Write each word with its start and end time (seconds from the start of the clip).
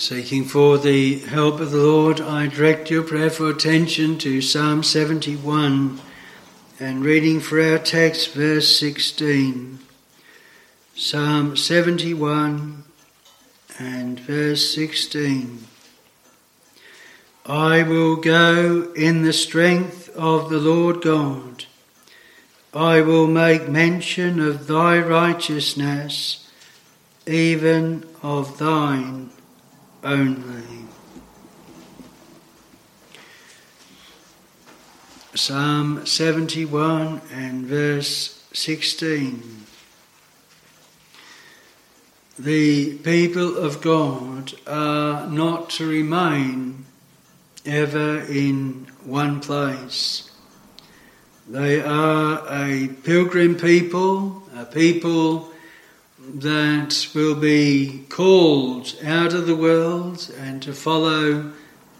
Seeking 0.00 0.46
for 0.46 0.78
the 0.78 1.18
help 1.18 1.60
of 1.60 1.72
the 1.72 1.76
Lord, 1.76 2.22
I 2.22 2.46
direct 2.46 2.90
your 2.90 3.02
prayerful 3.02 3.50
attention 3.50 4.16
to 4.20 4.40
Psalm 4.40 4.82
71 4.82 6.00
and 6.80 7.04
reading 7.04 7.38
for 7.38 7.60
our 7.60 7.76
text, 7.76 8.32
verse 8.32 8.74
16. 8.78 9.78
Psalm 10.94 11.54
71 11.54 12.84
and 13.78 14.18
verse 14.20 14.74
16. 14.74 15.66
I 17.44 17.82
will 17.82 18.16
go 18.16 18.90
in 18.96 19.22
the 19.22 19.34
strength 19.34 20.08
of 20.16 20.48
the 20.48 20.60
Lord 20.60 21.02
God. 21.02 21.66
I 22.72 23.02
will 23.02 23.26
make 23.26 23.68
mention 23.68 24.40
of 24.40 24.66
thy 24.66 24.98
righteousness, 24.98 26.50
even 27.26 28.06
of 28.22 28.56
thine 28.56 29.28
only. 30.04 30.86
Psalm 35.34 36.04
71 36.04 37.20
and 37.32 37.64
verse 37.66 38.42
16. 38.52 39.66
The 42.38 42.96
people 42.98 43.56
of 43.56 43.80
God 43.80 44.54
are 44.66 45.26
not 45.28 45.70
to 45.70 45.86
remain 45.86 46.86
ever 47.66 48.20
in 48.20 48.86
one 49.04 49.40
place. 49.40 50.30
They 51.48 51.80
are 51.80 52.42
a 52.48 52.88
pilgrim 53.02 53.56
people, 53.56 54.42
a 54.54 54.64
people 54.64 55.49
that 56.34 57.08
will 57.14 57.34
be 57.34 58.04
called 58.08 58.94
out 59.04 59.32
of 59.32 59.46
the 59.46 59.56
world 59.56 60.32
and 60.38 60.62
to 60.62 60.72
follow 60.72 61.52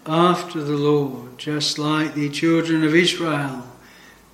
after 0.05 0.63
the 0.63 0.77
Lord, 0.77 1.37
just 1.37 1.77
like 1.77 2.13
the 2.13 2.29
children 2.29 2.83
of 2.83 2.95
Israel 2.95 3.63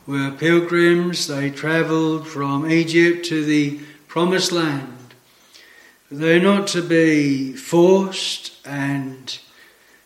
were 0.06 0.32
pilgrims. 0.32 1.28
They 1.28 1.50
travelled 1.50 2.28
from 2.28 2.70
Egypt 2.70 3.26
to 3.26 3.44
the 3.44 3.80
promised 4.08 4.52
land. 4.52 5.14
They're 6.10 6.42
not 6.42 6.68
to 6.68 6.82
be 6.82 7.54
forced 7.54 8.66
and 8.66 9.38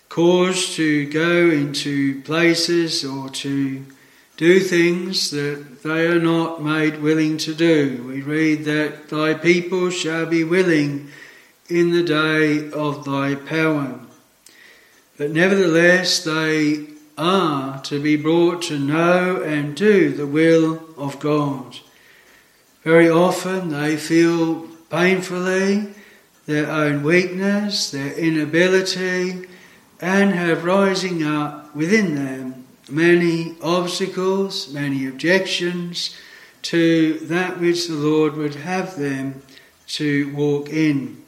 caused 0.09 0.73
to 0.73 1.05
go 1.09 1.49
into 1.49 2.21
places 2.23 3.05
or 3.05 3.29
to 3.29 3.85
do 4.41 4.59
things 4.59 5.29
that 5.29 5.83
they 5.83 6.07
are 6.07 6.17
not 6.17 6.63
made 6.63 6.99
willing 6.99 7.37
to 7.37 7.53
do. 7.53 8.03
We 8.07 8.23
read 8.23 8.65
that 8.65 9.07
thy 9.09 9.35
people 9.35 9.91
shall 9.91 10.25
be 10.25 10.43
willing 10.43 11.11
in 11.69 11.91
the 11.91 12.01
day 12.01 12.71
of 12.71 13.05
thy 13.05 13.35
power. 13.35 13.99
But 15.15 15.29
nevertheless, 15.29 16.23
they 16.23 16.87
are 17.19 17.79
to 17.83 18.01
be 18.01 18.15
brought 18.15 18.63
to 18.63 18.79
know 18.79 19.43
and 19.43 19.75
do 19.75 20.11
the 20.11 20.25
will 20.25 20.81
of 20.97 21.19
God. 21.19 21.77
Very 22.83 23.11
often 23.11 23.69
they 23.69 23.95
feel 23.95 24.67
painfully 24.89 25.93
their 26.47 26.65
own 26.65 27.03
weakness, 27.03 27.91
their 27.91 28.13
inability, 28.13 29.47
and 29.99 30.31
have 30.31 30.63
rising 30.63 31.21
up 31.21 31.75
within 31.75 32.15
them 32.15 32.60
many 32.89 33.55
obstacles, 33.61 34.71
many 34.73 35.07
objections 35.07 36.15
to 36.63 37.19
that 37.19 37.59
which 37.59 37.87
the 37.87 37.95
Lord 37.95 38.35
would 38.35 38.55
have 38.55 38.97
them 38.97 39.41
to 39.87 40.33
walk 40.33 40.69
in. 40.69 41.21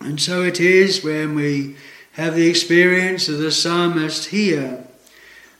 And 0.00 0.20
so 0.20 0.42
it 0.42 0.60
is 0.60 1.04
when 1.04 1.34
we 1.34 1.76
have 2.12 2.34
the 2.34 2.48
experience 2.48 3.28
of 3.28 3.38
the 3.38 3.52
psalmist 3.52 4.26
here 4.26 4.84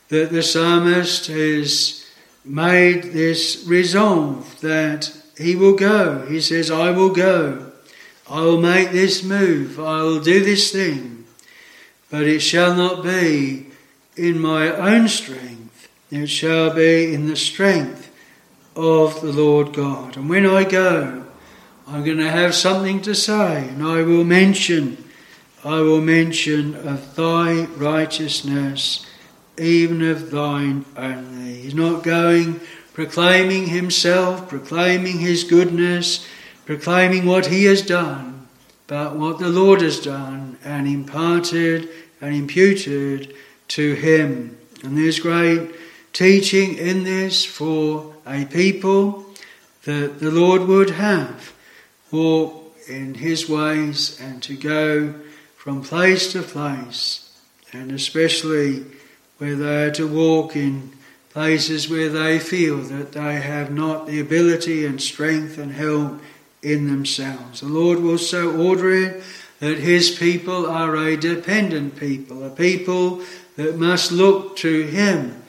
that 0.08 0.32
the 0.32 0.42
psalmist 0.42 1.28
has 1.28 2.06
made 2.44 3.04
this 3.04 3.64
resolve 3.66 4.60
that 4.60 5.12
he 5.38 5.54
will 5.54 5.76
go. 5.76 6.26
He 6.26 6.40
says, 6.40 6.70
I 6.70 6.90
will 6.90 7.14
go. 7.14 7.72
I 8.28 8.42
will 8.42 8.60
make 8.60 8.90
this 8.90 9.22
move. 9.22 9.78
I 9.78 10.02
will 10.02 10.20
do 10.20 10.42
this 10.42 10.72
thing. 10.72 11.24
But 12.10 12.24
it 12.24 12.40
shall 12.40 12.74
not 12.74 13.04
be 13.04 13.69
in 14.16 14.38
my 14.38 14.70
own 14.70 15.08
strength, 15.08 15.88
it 16.10 16.26
shall 16.26 16.74
be 16.74 17.14
in 17.14 17.26
the 17.26 17.36
strength 17.36 18.12
of 18.76 19.20
the 19.20 19.32
Lord 19.32 19.72
God. 19.72 20.16
And 20.16 20.28
when 20.28 20.46
I 20.46 20.64
go, 20.64 21.24
I'm 21.86 22.04
going 22.04 22.18
to 22.18 22.30
have 22.30 22.54
something 22.54 23.00
to 23.02 23.14
say, 23.14 23.68
and 23.68 23.82
I 23.82 24.02
will 24.02 24.24
mention, 24.24 25.04
I 25.64 25.80
will 25.80 26.00
mention 26.00 26.74
of 26.74 27.14
thy 27.16 27.64
righteousness, 27.64 29.06
even 29.58 30.02
of 30.02 30.30
thine 30.30 30.84
only. 30.96 31.62
He's 31.62 31.74
not 31.74 32.02
going 32.02 32.60
proclaiming 32.92 33.66
himself, 33.66 34.48
proclaiming 34.48 35.18
his 35.18 35.44
goodness, 35.44 36.26
proclaiming 36.66 37.26
what 37.26 37.46
he 37.46 37.64
has 37.64 37.82
done, 37.82 38.46
but 38.86 39.16
what 39.16 39.38
the 39.38 39.48
Lord 39.48 39.80
has 39.80 40.00
done 40.00 40.58
and 40.64 40.86
imparted 40.86 41.88
and 42.20 42.34
imputed 42.34 43.34
to 43.70 43.94
him. 43.94 44.56
And 44.82 44.96
there's 44.96 45.18
great 45.18 45.70
teaching 46.12 46.76
in 46.76 47.04
this 47.04 47.44
for 47.44 48.14
a 48.26 48.44
people 48.44 49.26
that 49.84 50.20
the 50.20 50.30
Lord 50.30 50.62
would 50.62 50.90
have 50.90 51.52
walk 52.10 52.76
in 52.88 53.14
his 53.14 53.48
ways 53.48 54.20
and 54.20 54.42
to 54.42 54.56
go 54.56 55.14
from 55.56 55.82
place 55.82 56.32
to 56.32 56.42
place, 56.42 57.30
and 57.72 57.92
especially 57.92 58.84
where 59.38 59.56
they 59.56 59.84
are 59.84 59.90
to 59.92 60.06
walk 60.06 60.56
in 60.56 60.92
places 61.30 61.88
where 61.88 62.08
they 62.08 62.38
feel 62.38 62.78
that 62.78 63.12
they 63.12 63.40
have 63.40 63.70
not 63.70 64.06
the 64.06 64.20
ability 64.20 64.84
and 64.84 65.00
strength 65.00 65.58
and 65.58 65.72
help 65.72 66.20
in 66.62 66.88
themselves. 66.88 67.60
The 67.60 67.68
Lord 67.68 68.00
will 68.00 68.18
so 68.18 68.50
order 68.50 68.92
it 68.92 69.22
that 69.60 69.78
his 69.78 70.10
people 70.10 70.66
are 70.66 70.96
a 70.96 71.16
dependent 71.16 71.96
people, 71.96 72.44
a 72.44 72.50
people 72.50 73.22
that 73.60 73.76
must 73.76 74.10
look 74.10 74.56
to 74.56 74.82
Him 74.82 75.42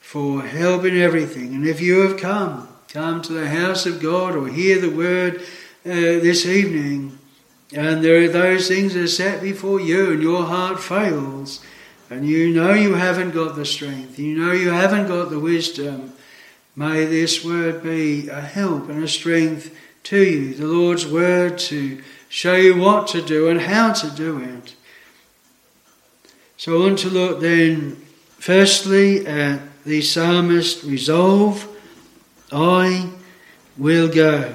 for 0.00 0.42
help 0.42 0.84
in 0.84 0.96
everything. 0.98 1.54
And 1.54 1.66
if 1.66 1.80
you 1.80 2.00
have 2.00 2.18
come, 2.18 2.68
come 2.88 3.22
to 3.22 3.32
the 3.32 3.48
house 3.48 3.86
of 3.86 4.02
God 4.02 4.36
or 4.36 4.48
hear 4.48 4.78
the 4.78 4.90
word 4.90 5.40
uh, 5.86 6.20
this 6.22 6.46
evening, 6.46 7.18
and 7.72 8.04
there 8.04 8.22
are 8.22 8.28
those 8.28 8.68
things 8.68 8.94
that 8.94 9.02
are 9.02 9.08
set 9.08 9.42
before 9.42 9.80
you, 9.80 10.12
and 10.12 10.22
your 10.22 10.44
heart 10.44 10.80
fails, 10.80 11.64
and 12.10 12.26
you 12.26 12.50
know 12.50 12.74
you 12.74 12.94
haven't 12.94 13.30
got 13.30 13.56
the 13.56 13.64
strength, 13.64 14.18
you 14.18 14.38
know 14.38 14.52
you 14.52 14.70
haven't 14.70 15.08
got 15.08 15.30
the 15.30 15.40
wisdom, 15.40 16.12
may 16.76 17.04
this 17.06 17.44
word 17.44 17.82
be 17.82 18.28
a 18.28 18.40
help 18.40 18.88
and 18.88 19.02
a 19.02 19.08
strength 19.08 19.76
to 20.04 20.22
you, 20.22 20.54
the 20.54 20.66
Lord's 20.66 21.06
word 21.06 21.58
to 21.58 22.02
show 22.28 22.56
you 22.56 22.76
what 22.76 23.08
to 23.08 23.22
do 23.22 23.48
and 23.48 23.62
how 23.62 23.92
to 23.94 24.10
do 24.10 24.38
it. 24.38 24.74
So 26.64 26.78
I 26.78 26.86
want 26.86 26.98
to 27.00 27.10
look 27.10 27.40
then, 27.40 27.96
firstly, 28.38 29.26
at 29.26 29.60
the 29.84 30.00
psalmist 30.00 30.82
resolve, 30.82 31.68
I 32.50 33.10
will 33.76 34.08
go. 34.08 34.54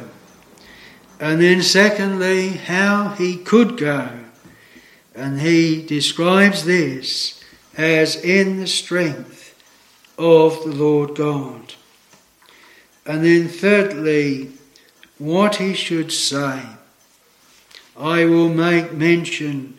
And 1.20 1.40
then, 1.40 1.62
secondly, 1.62 2.50
how 2.50 3.10
he 3.10 3.38
could 3.38 3.78
go. 3.78 4.10
And 5.14 5.40
he 5.40 5.86
describes 5.86 6.66
this 6.66 7.44
as 7.78 8.16
in 8.16 8.58
the 8.60 8.66
strength 8.66 9.54
of 10.18 10.64
the 10.64 10.74
Lord 10.74 11.14
God. 11.14 11.76
And 13.06 13.24
then, 13.24 13.48
thirdly, 13.48 14.54
what 15.20 15.58
he 15.58 15.76
should 15.76 16.12
say. 16.12 16.64
I 17.96 18.26
will 18.26 18.50
make 18.50 18.94
mention 18.94 19.79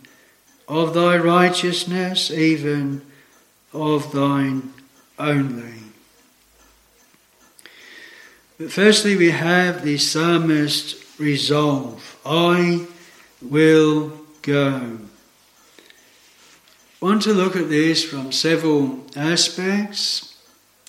of 0.70 0.94
thy 0.94 1.16
righteousness, 1.16 2.30
even 2.30 3.02
of 3.72 4.12
thine 4.12 4.72
only. 5.18 5.82
But 8.56 8.70
firstly, 8.70 9.16
we 9.16 9.32
have 9.32 9.84
the 9.84 9.98
psalmist 9.98 11.18
resolve 11.18 12.16
I 12.24 12.86
will 13.42 14.12
go. 14.42 14.98
I 17.02 17.04
want 17.04 17.22
to 17.22 17.34
look 17.34 17.56
at 17.56 17.68
this 17.68 18.04
from 18.04 18.30
several 18.30 19.04
aspects. 19.16 20.36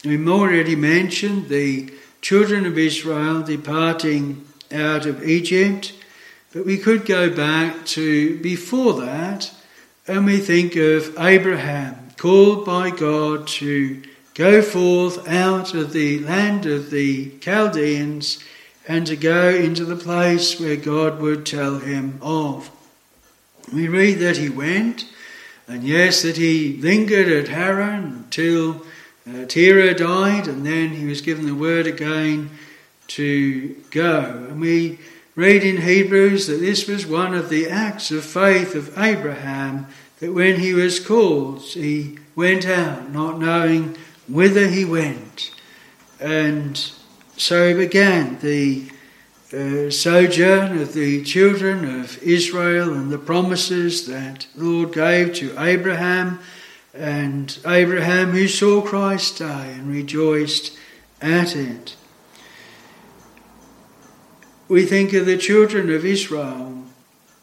We've 0.05 0.27
already 0.27 0.75
mentioned 0.75 1.49
the 1.49 1.91
children 2.21 2.67
of 2.67 2.77
Israel 2.77 3.41
departing 3.41 4.45
out 4.71 5.07
of 5.07 5.27
Egypt, 5.27 5.93
but 6.53 6.67
we 6.67 6.77
could 6.77 7.03
go 7.05 7.35
back 7.35 7.83
to 7.87 8.37
before 8.41 8.93
that 9.01 9.51
and 10.07 10.25
we 10.25 10.37
think 10.37 10.75
of 10.75 11.17
Abraham, 11.19 12.09
called 12.17 12.65
by 12.65 12.89
God 12.89 13.47
to 13.47 14.01
go 14.33 14.61
forth 14.61 15.27
out 15.27 15.73
of 15.73 15.93
the 15.93 16.19
land 16.19 16.65
of 16.65 16.89
the 16.89 17.37
Chaldeans 17.39 18.43
and 18.87 19.05
to 19.07 19.15
go 19.15 19.49
into 19.49 19.85
the 19.85 19.95
place 19.95 20.59
where 20.59 20.75
God 20.75 21.19
would 21.19 21.45
tell 21.45 21.79
him 21.79 22.17
of. 22.21 22.71
We 23.71 23.87
read 23.87 24.19
that 24.19 24.37
he 24.37 24.49
went, 24.49 25.05
and 25.67 25.83
yes, 25.83 26.23
that 26.23 26.37
he 26.37 26.77
lingered 26.77 27.27
at 27.27 27.47
Haran 27.47 28.03
until 28.03 28.83
uh, 29.29 29.45
Terah 29.45 29.93
died, 29.93 30.47
and 30.47 30.65
then 30.65 30.89
he 30.89 31.05
was 31.05 31.21
given 31.21 31.45
the 31.45 31.55
word 31.55 31.85
again 31.85 32.49
to 33.07 33.75
go. 33.91 34.47
And 34.49 34.59
we 34.59 34.99
read 35.35 35.63
in 35.63 35.81
Hebrews 35.81 36.47
that 36.47 36.59
this 36.59 36.87
was 36.87 37.05
one 37.05 37.33
of 37.33 37.49
the 37.49 37.69
acts 37.69 38.11
of 38.11 38.25
faith 38.25 38.75
of 38.75 38.97
Abraham, 38.97 39.87
that 40.19 40.33
when 40.33 40.59
he 40.59 40.73
was 40.73 40.99
called, 40.99 41.61
he 41.61 42.19
went 42.35 42.65
out, 42.65 43.11
not 43.11 43.39
knowing 43.39 43.97
whither 44.27 44.67
he 44.67 44.85
went. 44.85 45.51
And 46.19 46.77
so 47.37 47.75
began 47.75 48.39
the 48.39 48.91
uh, 49.53 49.89
sojourn 49.89 50.77
of 50.77 50.93
the 50.93 51.23
children 51.23 52.01
of 52.01 52.21
Israel 52.21 52.93
and 52.93 53.11
the 53.11 53.17
promises 53.17 54.07
that 54.07 54.47
the 54.55 54.63
Lord 54.63 54.93
gave 54.93 55.33
to 55.35 55.55
Abraham, 55.57 56.39
and 56.93 57.57
Abraham 57.65 58.31
who 58.31 58.47
saw 58.47 58.81
Christ 58.81 59.39
die 59.39 59.67
and 59.67 59.89
rejoiced 59.89 60.77
at 61.21 61.55
it. 61.55 61.95
We 64.71 64.85
think 64.85 65.11
of 65.11 65.25
the 65.25 65.37
children 65.37 65.93
of 65.93 66.05
Israel 66.05 66.85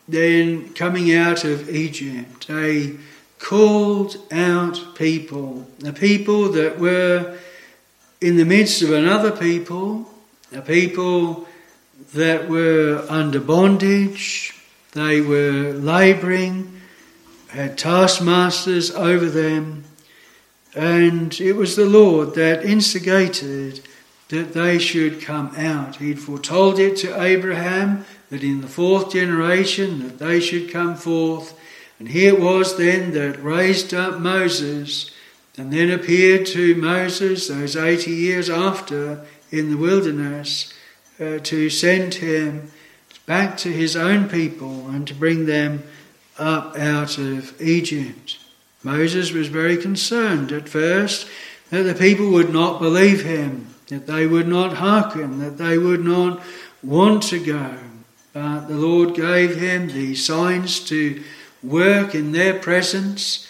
then 0.09 0.73
coming 0.73 1.15
out 1.15 1.45
of 1.45 1.69
Egypt, 1.69 2.49
a 2.49 2.97
called 3.39 4.17
out 4.33 4.95
people, 4.95 5.67
a 5.85 5.93
people 5.93 6.51
that 6.53 6.79
were 6.79 7.37
in 8.23 8.39
the 8.39 8.47
midst 8.47 8.81
of 8.81 8.93
another 8.93 9.31
people, 9.31 10.09
a 10.55 10.63
people 10.63 11.47
that 12.15 12.49
were 12.49 13.05
under 13.11 13.41
bondage, 13.41 14.55
they 14.93 15.21
were 15.21 15.75
labouring, 15.75 16.81
had 17.49 17.77
taskmasters 17.77 18.91
over 18.91 19.29
them, 19.29 19.85
and 20.75 21.39
it 21.43 21.57
was 21.57 21.77
the 21.77 21.85
Lord 21.85 22.35
that 22.37 22.65
instigated 22.65 23.87
that 24.29 24.53
they 24.53 24.79
should 24.79 25.23
come 25.23 25.55
out. 25.57 25.97
He'd 25.97 26.21
foretold 26.21 26.79
it 26.79 26.97
to 26.99 27.21
Abraham 27.21 28.05
that 28.31 28.43
in 28.43 28.61
the 28.61 28.69
fourth 28.69 29.13
generation 29.13 30.01
that 30.01 30.19
they 30.19 30.41
should 30.41 30.71
come 30.71 30.97
forth. 30.97 31.59
And 31.99 32.09
here 32.09 32.35
it 32.35 32.41
was 32.41 32.77
then 32.77 33.13
that 33.13 33.43
raised 33.43 33.95
up 33.95 34.21
Moses 34.21 35.11
and 35.57 35.73
then 35.73 35.91
appeared 35.91 36.47
to 36.47 36.75
Moses 36.77 37.49
those 37.49 37.75
80 37.75 38.11
years 38.11 38.49
after 38.49 39.25
in 39.51 39.71
the 39.71 39.77
wilderness 39.77 40.73
uh, 41.19 41.39
to 41.39 41.69
send 41.71 42.15
him 42.15 42.71
back 43.27 43.57
to 43.59 43.73
his 43.73 43.97
own 43.97 44.29
people 44.29 44.89
and 44.89 45.07
to 45.09 45.15
bring 45.15 45.47
them 45.47 45.83
up 46.39 46.77
out 46.77 47.19
of 47.19 47.61
Egypt. 47.61 48.39
Moses 48.83 49.33
was 49.33 49.49
very 49.49 49.77
concerned 49.77 50.53
at 50.53 50.69
first 50.69 51.29
that 51.71 51.83
the 51.83 51.95
people 51.95 52.31
would 52.31 52.53
not 52.53 52.81
believe 52.81 53.25
him, 53.25 53.75
that 53.89 54.07
they 54.07 54.27
would 54.27 54.49
not 54.49 54.75
hearken, 54.75 55.39
that 55.39 55.59
they 55.59 55.79
would 55.79 56.05
not 56.05 56.43
want 56.83 57.23
to 57.25 57.45
go. 57.45 57.77
But 58.33 58.67
the 58.67 58.77
Lord 58.77 59.15
gave 59.15 59.57
him 59.57 59.89
the 59.89 60.15
signs 60.15 60.81
to 60.89 61.23
work 61.63 62.15
in 62.15 62.33
their 62.33 62.59
presence. 62.59 63.49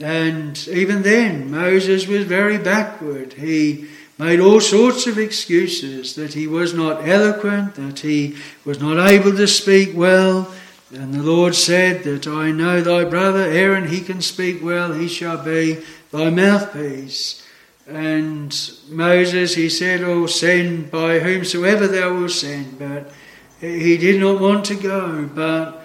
And 0.00 0.66
even 0.68 1.02
then, 1.02 1.50
Moses 1.50 2.06
was 2.06 2.24
very 2.24 2.58
backward. 2.58 3.34
He 3.34 3.88
made 4.18 4.40
all 4.40 4.60
sorts 4.60 5.06
of 5.06 5.18
excuses 5.18 6.14
that 6.14 6.34
he 6.34 6.46
was 6.46 6.72
not 6.74 7.06
eloquent, 7.06 7.74
that 7.74 8.00
he 8.00 8.36
was 8.64 8.80
not 8.80 9.08
able 9.08 9.36
to 9.36 9.46
speak 9.46 9.90
well. 9.94 10.52
And 10.92 11.14
the 11.14 11.22
Lord 11.22 11.54
said 11.54 12.04
that 12.04 12.26
I 12.26 12.50
know 12.50 12.80
thy 12.80 13.04
brother 13.04 13.42
Aaron, 13.42 13.88
he 13.88 14.00
can 14.00 14.20
speak 14.20 14.62
well, 14.62 14.92
he 14.92 15.08
shall 15.08 15.42
be 15.42 15.82
thy 16.10 16.30
mouthpiece. 16.30 17.43
And 17.86 18.70
Moses, 18.88 19.54
he 19.54 19.68
said, 19.68 20.02
Oh, 20.02 20.26
send 20.26 20.90
by 20.90 21.18
whomsoever 21.18 21.86
thou 21.86 22.14
wilt 22.14 22.30
send. 22.30 22.78
But 22.78 23.12
he 23.60 23.96
did 23.96 24.20
not 24.20 24.40
want 24.40 24.64
to 24.66 24.74
go, 24.74 25.28
but 25.34 25.82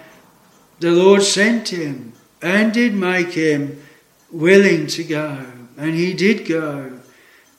the 0.80 0.90
Lord 0.90 1.22
sent 1.22 1.68
him 1.68 2.14
and 2.40 2.72
did 2.72 2.94
make 2.94 3.32
him 3.32 3.82
willing 4.30 4.86
to 4.88 5.04
go. 5.04 5.46
And 5.76 5.94
he 5.94 6.14
did 6.14 6.46
go. 6.46 7.00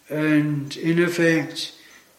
And 0.09 0.75
in 0.77 1.01
effect, 1.01 1.73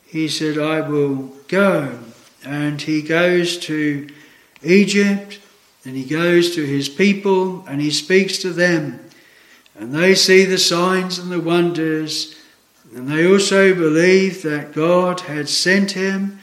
he 0.07 0.29
said, 0.29 0.59
I 0.59 0.81
will 0.81 1.33
go. 1.49 1.99
And 2.45 2.81
he 2.81 3.03
goes 3.03 3.59
to 3.59 4.09
Egypt 4.63 5.39
and 5.85 5.97
he 5.97 6.05
goes 6.05 6.55
to 6.55 6.65
his 6.65 6.89
people 6.89 7.65
and 7.67 7.81
he 7.81 7.91
speaks 7.91 8.39
to 8.39 8.51
them. 8.51 9.01
And 9.75 9.95
they 9.95 10.15
see 10.15 10.45
the 10.45 10.59
signs 10.59 11.19
and 11.19 11.31
the 11.31 11.41
wonders. 11.41 12.37
And 12.95 13.09
they 13.09 13.27
also 13.27 13.75
believe 13.75 14.43
that 14.43 14.73
God 14.73 15.21
had 15.21 15.49
sent 15.49 15.93
him 15.93 16.39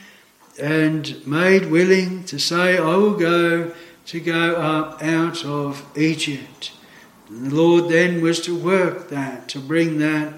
and 0.60 1.26
made 1.26 1.70
willing 1.70 2.24
to 2.24 2.38
say, 2.38 2.76
I 2.76 2.96
will 2.96 3.14
go 3.14 3.72
to 4.06 4.20
go 4.20 4.56
up 4.56 5.02
out 5.02 5.44
of 5.44 5.84
Egypt. 5.96 6.72
And 7.28 7.50
the 7.50 7.54
Lord 7.54 7.88
then 7.88 8.20
was 8.20 8.40
to 8.40 8.58
work 8.58 9.08
that, 9.10 9.48
to 9.50 9.60
bring 9.60 9.98
that 9.98 10.34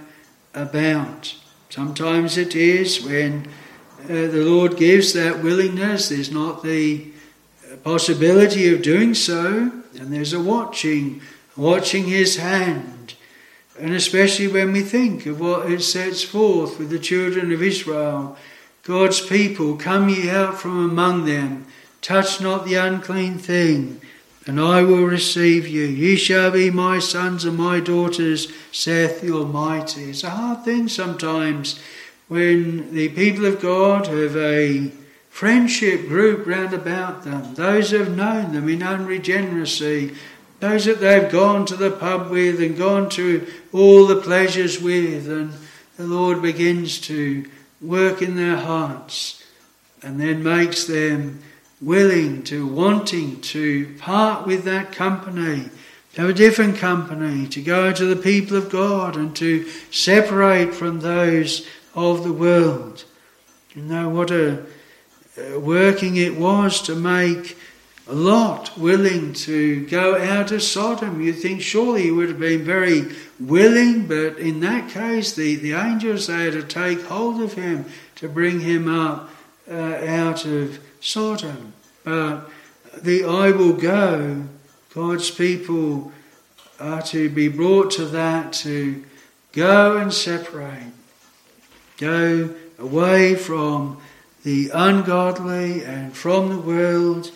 about. 0.54 1.34
Sometimes 1.70 2.36
it 2.36 2.54
is 2.54 3.02
when 3.02 3.48
uh, 4.04 4.08
the 4.08 4.44
Lord 4.44 4.76
gives 4.76 5.14
that 5.14 5.42
willingness, 5.42 6.10
there's 6.10 6.30
not 6.30 6.62
the 6.62 7.12
possibility 7.82 8.72
of 8.72 8.82
doing 8.82 9.14
so, 9.14 9.70
and 9.98 10.12
there's 10.12 10.32
a 10.32 10.40
watching, 10.40 11.22
watching 11.56 12.04
His 12.04 12.36
hand. 12.36 13.14
And 13.78 13.94
especially 13.94 14.48
when 14.48 14.72
we 14.72 14.82
think 14.82 15.26
of 15.26 15.40
what 15.40 15.70
it 15.70 15.82
sets 15.82 16.22
forth 16.22 16.78
with 16.78 16.90
the 16.90 16.98
children 16.98 17.52
of 17.52 17.62
Israel 17.62 18.36
God's 18.84 19.20
people, 19.20 19.76
come 19.76 20.08
ye 20.08 20.28
out 20.28 20.58
from 20.58 20.90
among 20.90 21.24
them, 21.24 21.66
touch 22.00 22.40
not 22.40 22.64
the 22.64 22.74
unclean 22.74 23.38
thing 23.38 24.00
and 24.46 24.60
I 24.60 24.82
will 24.82 25.04
receive 25.04 25.68
you. 25.68 25.84
Ye 25.84 26.16
shall 26.16 26.50
be 26.50 26.70
my 26.70 26.98
sons 26.98 27.44
and 27.44 27.56
my 27.56 27.80
daughters, 27.80 28.52
saith 28.72 29.20
the 29.20 29.32
Almighty. 29.32 30.10
It's 30.10 30.24
a 30.24 30.30
hard 30.30 30.64
thing 30.64 30.88
sometimes 30.88 31.78
when 32.28 32.92
the 32.92 33.08
people 33.10 33.44
of 33.44 33.60
God 33.60 34.08
have 34.08 34.36
a 34.36 34.90
friendship 35.30 36.08
group 36.08 36.46
round 36.46 36.74
about 36.74 37.22
them, 37.22 37.54
those 37.54 37.90
who 37.90 37.98
have 37.98 38.16
known 38.16 38.52
them 38.52 38.68
in 38.68 38.82
unregeneracy, 38.82 40.14
those 40.62 40.84
that 40.84 41.00
they've 41.00 41.28
gone 41.28 41.66
to 41.66 41.74
the 41.74 41.90
pub 41.90 42.30
with 42.30 42.62
and 42.62 42.78
gone 42.78 43.08
to 43.08 43.44
all 43.72 44.06
the 44.06 44.14
pleasures 44.14 44.80
with, 44.80 45.28
and 45.28 45.52
the 45.96 46.06
Lord 46.06 46.40
begins 46.40 47.00
to 47.00 47.44
work 47.80 48.22
in 48.22 48.36
their 48.36 48.58
hearts 48.58 49.44
and 50.04 50.20
then 50.20 50.44
makes 50.44 50.84
them 50.84 51.42
willing 51.80 52.44
to, 52.44 52.64
wanting 52.64 53.40
to 53.40 53.92
part 53.98 54.46
with 54.46 54.62
that 54.62 54.92
company, 54.92 55.68
to 56.14 56.28
a 56.28 56.32
different 56.32 56.76
company, 56.76 57.48
to 57.48 57.60
go 57.60 57.92
to 57.92 58.06
the 58.06 58.22
people 58.22 58.56
of 58.56 58.70
God 58.70 59.16
and 59.16 59.34
to 59.34 59.68
separate 59.90 60.74
from 60.74 61.00
those 61.00 61.66
of 61.92 62.22
the 62.22 62.32
world. 62.32 63.02
You 63.74 63.82
know 63.82 64.08
what 64.08 64.30
a 64.30 64.62
working 65.58 66.14
it 66.14 66.36
was 66.36 66.82
to 66.82 66.94
make 66.94 67.58
A 68.08 68.14
Lot 68.14 68.76
willing 68.76 69.32
to 69.34 69.86
go 69.86 70.20
out 70.20 70.50
of 70.50 70.62
Sodom. 70.62 71.20
You 71.20 71.32
think 71.32 71.62
surely 71.62 72.02
he 72.02 72.10
would 72.10 72.28
have 72.28 72.40
been 72.40 72.64
very 72.64 73.12
willing, 73.38 74.06
but 74.08 74.38
in 74.38 74.58
that 74.60 74.90
case, 74.90 75.34
the, 75.34 75.54
the 75.54 75.74
angels 75.74 76.26
they 76.26 76.44
had 76.44 76.54
to 76.54 76.64
take 76.64 77.02
hold 77.02 77.40
of 77.40 77.52
him 77.52 77.84
to 78.16 78.28
bring 78.28 78.60
him 78.60 78.88
up 78.88 79.30
uh, 79.70 79.74
out 79.74 80.44
of 80.44 80.80
Sodom. 81.00 81.74
But 82.02 82.50
the 83.00 83.24
I 83.24 83.52
will 83.52 83.74
go, 83.74 84.46
God's 84.92 85.30
people 85.30 86.12
are 86.80 87.02
to 87.02 87.30
be 87.30 87.46
brought 87.46 87.92
to 87.92 88.04
that, 88.06 88.52
to 88.54 89.04
go 89.52 89.96
and 89.96 90.12
separate, 90.12 90.92
go 91.98 92.52
away 92.80 93.36
from 93.36 94.00
the 94.42 94.70
ungodly 94.74 95.84
and 95.84 96.16
from 96.16 96.48
the 96.48 96.58
world, 96.58 97.30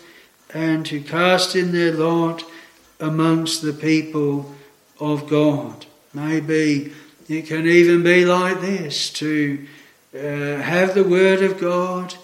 and 0.53 0.85
to 0.85 1.01
cast 1.01 1.55
in 1.55 1.71
their 1.71 1.93
lot 1.93 2.43
amongst 2.99 3.61
the 3.61 3.73
people 3.73 4.55
of 4.99 5.27
God. 5.27 5.85
Maybe 6.13 6.93
it 7.29 7.47
can 7.47 7.67
even 7.67 8.03
be 8.03 8.25
like 8.25 8.61
this 8.61 9.11
to 9.13 9.65
uh, 10.15 10.61
have 10.61 10.93
the 10.93 11.03
Word 11.03 11.41
of 11.43 11.59
God 11.59 12.15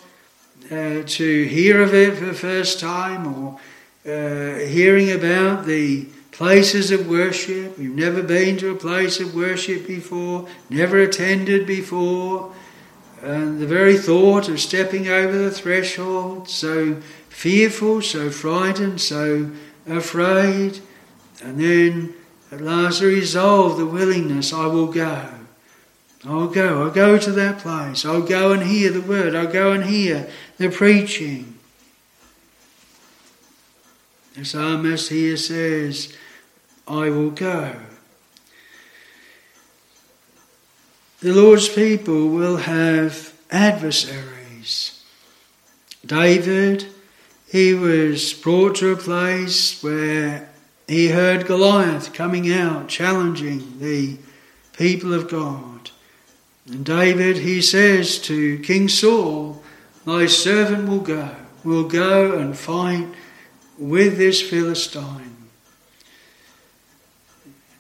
uh, 0.72 1.04
to 1.06 1.44
hear 1.44 1.82
of 1.82 1.94
it 1.94 2.18
for 2.18 2.26
the 2.26 2.34
first 2.34 2.80
time 2.80 3.28
or 3.28 3.60
uh, 4.06 4.60
hearing 4.60 5.12
about 5.12 5.66
the 5.66 6.06
places 6.32 6.92
of 6.92 7.08
worship. 7.08 7.78
You've 7.78 7.96
never 7.96 8.24
been 8.24 8.58
to 8.58 8.72
a 8.72 8.76
place 8.76 9.20
of 9.20 9.36
worship 9.36 9.86
before, 9.86 10.48
never 10.70 11.00
attended 11.00 11.68
before. 11.68 12.54
And 13.22 13.60
the 13.60 13.68
very 13.68 13.98
thought 13.98 14.50
of 14.50 14.60
stepping 14.60 15.08
over 15.08 15.38
the 15.38 15.52
threshold, 15.52 16.50
so 16.50 16.98
fearful, 17.34 18.02
so 18.02 18.30
frightened, 18.30 19.02
so 19.02 19.50
afraid, 19.88 20.80
and 21.44 21.60
then 21.60 22.14
at 22.52 22.62
last 22.62 23.02
the 23.02 23.08
resolve, 23.08 23.78
the 23.78 23.86
willingness, 23.86 24.54
I 24.54 24.68
will 24.68 24.88
go. 24.88 25.28
I'll 26.26 26.48
go. 26.48 26.84
I'll 26.84 26.92
go 26.92 27.18
to 27.18 27.32
that 27.32 27.60
place. 27.60 28.06
I'll 28.06 28.22
go 28.22 28.54
and 28.54 28.64
hear 28.64 28.92
the 28.92 29.02
word. 29.02 29.36
I'll 29.36 29.52
go 29.52 29.72
and 29.72 29.84
hear 29.84 30.30
the 30.58 30.70
preaching. 30.70 31.58
The 34.36 34.46
psalmist 34.46 35.10
here 35.10 35.36
says, 35.36 36.16
I 36.88 37.10
will 37.10 37.32
go. 37.32 37.76
The 41.22 41.34
Lord's 41.34 41.70
people 41.70 42.30
will 42.30 42.58
have 42.58 43.34
adversaries. 43.50 45.04
David, 46.06 46.93
he 47.54 47.72
was 47.76 48.34
brought 48.34 48.74
to 48.74 48.92
a 48.92 48.98
place 48.98 49.84
where 49.84 50.50
he 50.88 51.10
heard 51.10 51.46
Goliath 51.46 52.12
coming 52.12 52.52
out, 52.52 52.88
challenging 52.88 53.78
the 53.80 54.18
people 54.76 55.14
of 55.14 55.30
God. 55.30 55.92
And 56.66 56.84
David, 56.84 57.38
he 57.38 57.62
says 57.62 58.18
to 58.22 58.58
King 58.58 58.90
Saul, 58.90 59.62
Thy 60.04 60.26
servant 60.26 60.90
will 60.90 61.02
go, 61.02 61.30
will 61.64 61.88
go 61.88 62.40
and 62.40 62.58
fight 62.58 63.10
with 63.78 64.18
this 64.18 64.42
Philistine. 64.42 65.38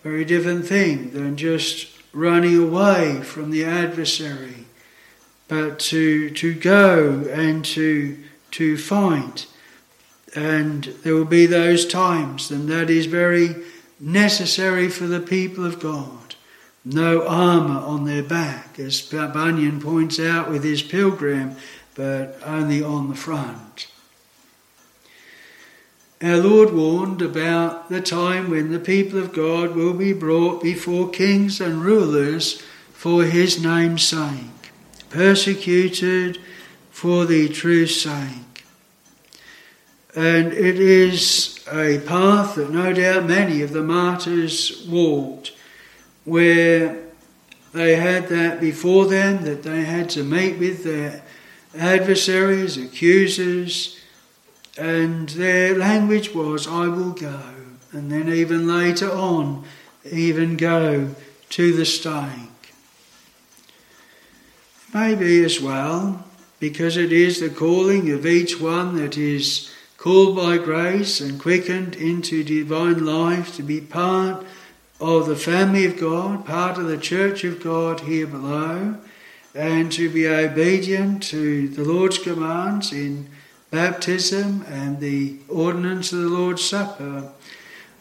Very 0.03 0.23
different 0.23 0.67
thing 0.67 1.13
than 1.13 1.35
just 1.35 1.87
running 2.13 2.61
away 2.61 3.21
from 3.23 3.49
the 3.49 3.65
adversary, 3.65 4.67
but 5.47 5.79
to, 5.79 6.29
to 6.29 6.53
go 6.53 7.27
and 7.31 7.65
to, 7.65 8.23
to 8.51 8.77
fight. 8.77 9.47
And 10.35 10.83
there 11.03 11.13
will 11.13 11.25
be 11.25 11.45
those 11.45 11.85
times, 11.85 12.49
and 12.49 12.67
that 12.69 12.89
is 12.89 13.05
very 13.05 13.55
necessary 13.99 14.89
for 14.89 15.05
the 15.05 15.19
people 15.19 15.65
of 15.65 15.79
God. 15.79 16.35
No 16.83 17.25
armour 17.25 17.79
on 17.79 18.05
their 18.05 18.23
back, 18.23 18.77
as 18.79 19.01
Bunyan 19.01 19.79
points 19.79 20.19
out 20.19 20.49
with 20.49 20.63
his 20.63 20.81
pilgrim, 20.81 21.55
but 21.95 22.39
only 22.45 22.83
on 22.83 23.09
the 23.09 23.15
front. 23.15 23.87
Our 26.21 26.37
Lord 26.37 26.73
warned 26.73 27.21
about 27.21 27.89
the 27.89 28.01
time 28.01 28.49
when 28.49 28.71
the 28.71 28.79
people 28.79 29.19
of 29.19 29.33
God 29.33 29.75
will 29.75 29.93
be 29.93 30.13
brought 30.13 30.63
before 30.63 31.09
kings 31.09 31.59
and 31.59 31.83
rulers 31.83 32.61
for 32.93 33.25
his 33.25 33.61
name's 33.61 34.03
sake, 34.03 34.71
persecuted 35.09 36.39
for 36.91 37.25
the 37.25 37.49
truth's 37.49 38.01
sake. 38.01 38.52
And 40.15 40.53
it 40.53 40.79
is 40.79 41.65
a 41.71 41.99
path 41.99 42.55
that 42.55 42.69
no 42.69 42.93
doubt 42.93 43.25
many 43.25 43.61
of 43.63 43.73
the 43.73 43.81
martyrs 43.81 44.85
walked, 44.87 45.53
where 46.23 46.99
they 47.73 47.95
had 47.95 48.27
that 48.27 48.61
before 48.61 49.07
them, 49.07 49.43
that 49.43 49.63
they 49.63 49.83
had 49.83 50.09
to 50.11 50.23
meet 50.23 50.59
with 50.59 50.83
their 50.83 51.23
adversaries, 51.75 52.77
accusers, 52.77 53.99
and 54.77 55.29
their 55.29 55.75
language 55.75 56.33
was, 56.33 56.67
I 56.67 56.87
will 56.87 57.13
go. 57.13 57.41
And 57.91 58.11
then 58.11 58.29
even 58.29 58.67
later 58.67 59.11
on, 59.11 59.65
even 60.11 60.57
go 60.57 61.15
to 61.49 61.73
the 61.73 61.85
stake. 61.85 62.73
Maybe 64.93 65.43
as 65.43 65.59
well, 65.59 66.23
because 66.59 66.97
it 66.97 67.11
is 67.11 67.39
the 67.39 67.49
calling 67.49 68.11
of 68.11 68.27
each 68.27 68.59
one 68.61 68.95
that 68.97 69.17
is 69.17 69.72
called 70.03 70.35
by 70.35 70.57
grace 70.57 71.21
and 71.21 71.39
quickened 71.39 71.95
into 71.95 72.43
divine 72.43 73.05
life 73.05 73.55
to 73.55 73.63
be 73.63 73.79
part 73.79 74.45
of 74.99 75.27
the 75.27 75.35
family 75.35 75.85
of 75.85 75.97
God, 75.97 76.45
part 76.45 76.77
of 76.77 76.87
the 76.87 76.97
church 76.97 77.45
of 77.45 77.63
God 77.63 78.01
here 78.01 78.27
below, 78.27 78.97
and 79.55 79.89
to 79.93 80.09
be 80.09 80.27
obedient 80.27 81.23
to 81.23 81.69
the 81.69 81.85
Lord's 81.85 82.17
commands 82.17 82.91
in 82.91 83.29
baptism 83.71 84.65
and 84.67 84.99
the 84.99 85.37
ordinance 85.47 86.11
of 86.11 86.19
the 86.19 86.27
Lord's 86.27 86.65
Supper, 86.65 87.31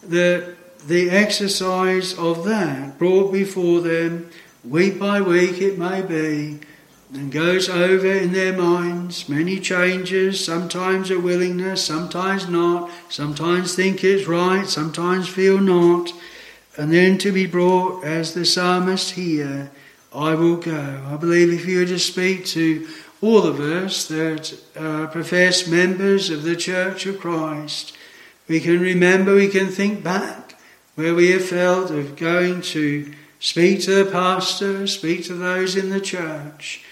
that 0.03 0.57
the 0.85 1.09
exercise 1.09 2.19
of 2.19 2.45
that 2.45 2.99
brought 2.99 3.33
before 3.33 3.81
them 3.81 4.29
week 4.65 4.99
by 4.99 5.21
week 5.21 5.63
it 5.63 5.79
may 5.79 6.03
be, 6.03 6.59
and 7.15 7.31
goes 7.31 7.69
over 7.69 8.11
in 8.11 8.33
their 8.33 8.53
minds 8.55 9.29
many 9.29 9.61
changes, 9.61 10.43
sometimes 10.43 11.11
a 11.11 11.21
willingness, 11.21 11.85
sometimes 11.85 12.49
not, 12.49 12.91
sometimes 13.09 13.75
think 13.75 14.03
it's 14.03 14.27
right, 14.27 14.67
sometimes 14.67 15.29
feel 15.29 15.59
not, 15.59 16.13
and 16.77 16.93
then 16.93 17.19
to 17.19 17.31
be 17.31 17.47
brought 17.47 18.03
as 18.03 18.33
the 18.33 18.47
psalmist 18.47 19.13
here, 19.13 19.71
I 20.15 20.35
will 20.35 20.57
go. 20.57 21.03
I 21.07 21.17
believe 21.17 21.53
if 21.53 21.67
you 21.67 21.81
were 21.81 21.87
to 21.87 21.99
speak 21.99 22.47
to 22.47 22.89
all 23.21 23.47
of 23.47 23.61
us 23.61 24.09
that 24.09 24.59
are 24.77 25.07
professed 25.07 25.69
members 25.69 26.31
of 26.31 26.43
the 26.43 26.57
Church 26.57 27.07
of 27.07 27.21
Christ, 27.21 27.97
we 28.49 28.59
can 28.59 28.81
remember, 28.81 29.35
we 29.35 29.49
can 29.49 29.69
think 29.69 30.03
back 30.03 30.59
where 30.95 31.15
we 31.15 31.31
have 31.31 31.45
felt 31.45 31.91
of 31.91 32.17
going 32.17 32.61
to 32.61 33.13
speak 33.39 33.83
to 33.83 34.05
the 34.05 34.11
pastor, 34.11 34.87
speak 34.87 35.25
to 35.25 35.35
those 35.35 35.77
in 35.77 35.91
the 35.91 36.01
church, 36.01 36.85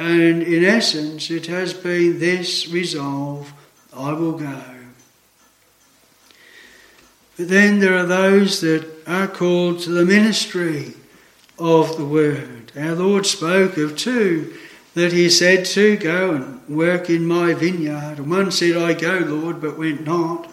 and 0.00 0.42
in 0.42 0.64
essence, 0.64 1.30
it 1.30 1.44
has 1.48 1.74
been 1.74 2.20
this 2.20 2.66
resolve 2.70 3.52
I 3.94 4.14
will 4.14 4.32
go. 4.32 4.62
But 7.36 7.48
then 7.48 7.80
there 7.80 7.98
are 7.98 8.06
those 8.06 8.62
that 8.62 8.88
are 9.06 9.28
called 9.28 9.80
to 9.80 9.90
the 9.90 10.06
ministry 10.06 10.94
of 11.58 11.98
the 11.98 12.06
word. 12.06 12.72
Our 12.74 12.94
Lord 12.94 13.26
spoke 13.26 13.76
of 13.76 13.94
two 13.94 14.54
that 14.94 15.12
he 15.12 15.28
said 15.28 15.66
to 15.66 15.98
go 15.98 16.32
and 16.32 16.66
work 16.66 17.10
in 17.10 17.26
my 17.26 17.52
vineyard. 17.52 18.16
And 18.16 18.30
one 18.30 18.50
said, 18.52 18.78
I 18.78 18.94
go, 18.94 19.18
Lord, 19.18 19.60
but 19.60 19.76
went 19.76 20.06
not. 20.06 20.50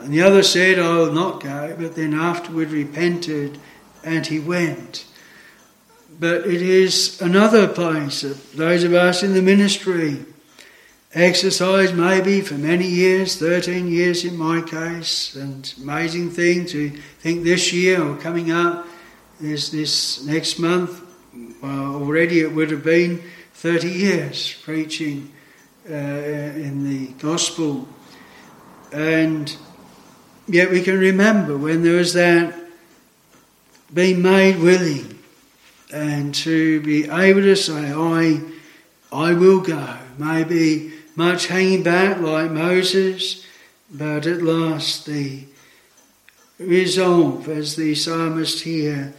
And 0.00 0.12
the 0.12 0.22
other 0.22 0.42
said, 0.42 0.80
I 0.80 0.96
will 0.96 1.12
not 1.12 1.40
go, 1.40 1.72
but 1.78 1.94
then 1.94 2.14
afterward 2.14 2.72
repented 2.72 3.60
and 4.02 4.26
he 4.26 4.40
went. 4.40 5.04
But 6.20 6.46
it 6.46 6.62
is 6.62 7.20
another 7.20 7.68
place 7.68 8.22
that 8.22 8.52
those 8.52 8.82
of 8.82 8.92
us 8.92 9.22
in 9.22 9.34
the 9.34 9.42
ministry 9.42 10.24
exercise 11.14 11.92
maybe 11.92 12.40
for 12.40 12.54
many 12.54 12.86
years, 12.86 13.36
13 13.36 13.86
years 13.88 14.24
in 14.24 14.36
my 14.36 14.60
case, 14.60 15.36
and 15.36 15.72
amazing 15.80 16.30
thing 16.30 16.66
to 16.66 16.90
think 17.20 17.44
this 17.44 17.72
year 17.72 18.02
or 18.02 18.16
coming 18.16 18.50
up 18.50 18.86
is 19.40 19.70
this 19.70 20.24
next 20.24 20.58
month, 20.58 21.00
well, 21.62 21.94
already 21.94 22.40
it 22.40 22.52
would 22.52 22.72
have 22.72 22.84
been 22.84 23.22
30 23.54 23.88
years 23.88 24.54
preaching 24.62 25.32
uh, 25.88 25.94
in 25.94 26.84
the 26.84 27.12
gospel. 27.22 27.88
And 28.92 29.56
yet 30.48 30.70
we 30.70 30.82
can 30.82 30.98
remember 30.98 31.56
when 31.56 31.82
there 31.82 31.96
was 31.96 32.12
that 32.14 32.58
being 33.94 34.20
made 34.20 34.58
willing 34.58 35.17
and 35.92 36.34
to 36.34 36.80
be 36.82 37.08
able 37.08 37.42
to 37.42 37.56
say, 37.56 37.92
I, 37.92 38.40
I 39.12 39.34
will 39.34 39.60
go. 39.60 39.96
Maybe 40.18 40.92
much 41.16 41.46
hanging 41.46 41.82
back 41.82 42.20
like 42.20 42.50
Moses, 42.50 43.44
but 43.90 44.26
at 44.26 44.42
last 44.42 45.06
the 45.06 45.44
resolve, 46.58 47.48
as 47.48 47.76
the 47.76 47.94
psalmist 47.94 48.62
here, 48.62 49.14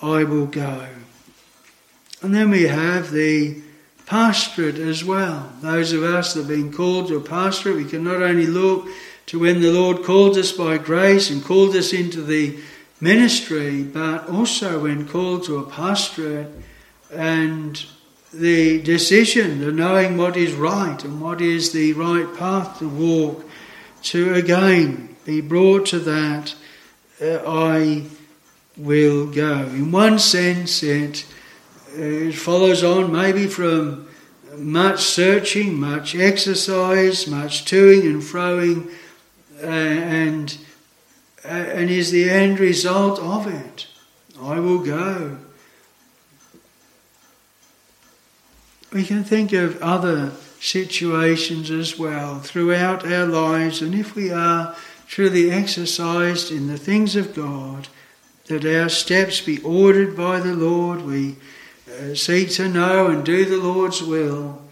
I 0.00 0.24
will 0.24 0.46
go. 0.46 0.86
And 2.22 2.34
then 2.34 2.50
we 2.50 2.64
have 2.64 3.10
the 3.10 3.62
pastorate 4.06 4.78
as 4.78 5.04
well. 5.04 5.52
Those 5.60 5.92
of 5.92 6.02
us 6.02 6.34
that 6.34 6.40
have 6.40 6.48
been 6.48 6.72
called 6.72 7.08
to 7.08 7.16
a 7.16 7.20
pastorate, 7.20 7.76
we 7.76 7.84
can 7.84 8.04
not 8.04 8.22
only 8.22 8.46
look 8.46 8.86
to 9.26 9.38
when 9.38 9.60
the 9.60 9.72
Lord 9.72 10.04
called 10.04 10.36
us 10.36 10.52
by 10.52 10.78
grace 10.78 11.30
and 11.30 11.42
called 11.42 11.74
us 11.74 11.92
into 11.92 12.22
the 12.22 12.58
ministry, 13.00 13.82
but 13.82 14.28
also 14.28 14.82
when 14.82 15.06
called 15.08 15.44
to 15.44 15.58
a 15.58 15.70
pastorate 15.70 16.50
and 17.12 17.84
the 18.32 18.82
decision 18.82 19.62
of 19.66 19.74
knowing 19.74 20.16
what 20.16 20.36
is 20.36 20.52
right 20.54 21.04
and 21.04 21.20
what 21.20 21.40
is 21.40 21.72
the 21.72 21.92
right 21.92 22.36
path 22.36 22.78
to 22.78 22.88
walk, 22.88 23.44
to 24.02 24.34
again 24.34 25.16
be 25.24 25.40
brought 25.40 25.86
to 25.86 25.98
that, 26.00 26.54
uh, 27.22 27.40
I 27.46 28.04
will 28.76 29.26
go. 29.26 29.58
In 29.66 29.92
one 29.92 30.18
sense, 30.18 30.82
it 30.82 31.24
it 31.96 32.34
follows 32.34 32.82
on 32.82 33.12
maybe 33.12 33.46
from 33.46 34.08
much 34.56 35.00
searching, 35.00 35.78
much 35.78 36.14
exercise, 36.14 37.26
much 37.26 37.64
toing 37.64 38.02
and 38.02 38.22
froing, 38.22 38.90
uh, 39.62 39.66
and 39.66 40.58
and 41.44 41.90
is 41.90 42.10
the 42.10 42.30
end 42.30 42.58
result 42.58 43.18
of 43.20 43.46
it. 43.46 43.86
I 44.40 44.58
will 44.58 44.78
go. 44.78 45.38
We 48.92 49.04
can 49.04 49.24
think 49.24 49.52
of 49.52 49.80
other 49.82 50.32
situations 50.60 51.70
as 51.70 51.98
well 51.98 52.38
throughout 52.38 53.06
our 53.06 53.26
lives, 53.26 53.82
and 53.82 53.94
if 53.94 54.14
we 54.14 54.32
are 54.32 54.74
truly 55.06 55.50
exercised 55.50 56.50
in 56.50 56.68
the 56.68 56.78
things 56.78 57.16
of 57.16 57.34
God, 57.34 57.88
that 58.46 58.64
our 58.64 58.88
steps 58.88 59.40
be 59.40 59.60
ordered 59.62 60.16
by 60.16 60.40
the 60.40 60.54
Lord. 60.54 61.02
We 61.02 61.36
uh, 61.88 62.14
seek 62.14 62.50
to 62.52 62.68
know 62.68 63.06
and 63.08 63.24
do 63.24 63.44
the 63.44 63.58
Lord's 63.58 64.02
will. 64.02 64.62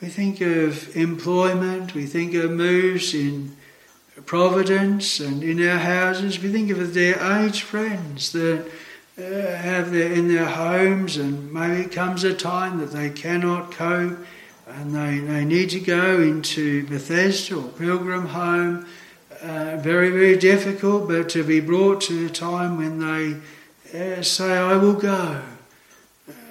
We 0.00 0.08
think 0.08 0.40
of 0.40 0.96
employment, 0.96 1.94
we 1.94 2.06
think 2.06 2.34
of 2.34 2.50
moves 2.50 3.14
in 3.14 3.56
providence 4.26 5.20
and 5.20 5.42
in 5.42 5.66
our 5.66 5.78
houses. 5.78 6.40
We 6.40 6.52
think 6.52 6.70
of 6.70 6.94
their 6.94 7.18
aged 7.40 7.62
friends 7.62 8.32
that 8.32 8.66
uh, 9.18 9.22
have 9.22 9.90
their 9.90 10.12
in 10.12 10.28
their 10.28 10.46
homes, 10.46 11.16
and 11.16 11.52
maybe 11.52 11.88
comes 11.88 12.24
a 12.24 12.34
time 12.34 12.78
that 12.78 12.92
they 12.92 13.10
cannot 13.10 13.72
cope 13.72 14.18
and 14.70 14.94
they, 14.94 15.18
they 15.18 15.44
need 15.44 15.70
to 15.70 15.80
go 15.80 16.20
into 16.20 16.86
Bethesda 16.86 17.56
or 17.56 17.68
Pilgrim 17.68 18.26
Home. 18.26 18.86
Uh, 19.42 19.76
very, 19.76 20.10
very 20.10 20.36
difficult, 20.36 21.08
but 21.08 21.28
to 21.30 21.44
be 21.44 21.60
brought 21.60 22.00
to 22.02 22.26
a 22.26 22.28
time 22.28 22.76
when 22.76 22.98
they 22.98 24.18
uh, 24.18 24.22
say, 24.22 24.56
I 24.58 24.76
will 24.76 24.94
go. 24.94 25.42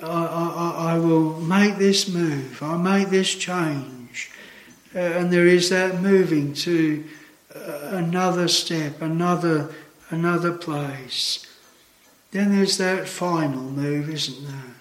I, 0.02 0.08
I, 0.08 0.94
I, 0.94 1.00
will 1.00 1.34
make 1.42 1.78
this 1.78 2.08
move. 2.08 2.64
I'll 2.64 2.80
make 2.80 3.10
this 3.10 3.36
change. 3.36 4.32
Uh, 4.96 5.00
and 5.00 5.34
there 5.34 5.46
is 5.46 5.70
that 5.70 6.02
moving 6.02 6.54
to 6.54 7.04
Uh, 7.68 7.98
another 7.98 8.48
step, 8.48 9.02
another, 9.02 9.70
another 10.10 10.54
place. 10.54 11.46
Then 12.32 12.56
there's 12.56 12.78
that 12.78 13.10
final 13.10 13.64
move, 13.64 14.10
isn't 14.10 14.48
there? 14.48 14.76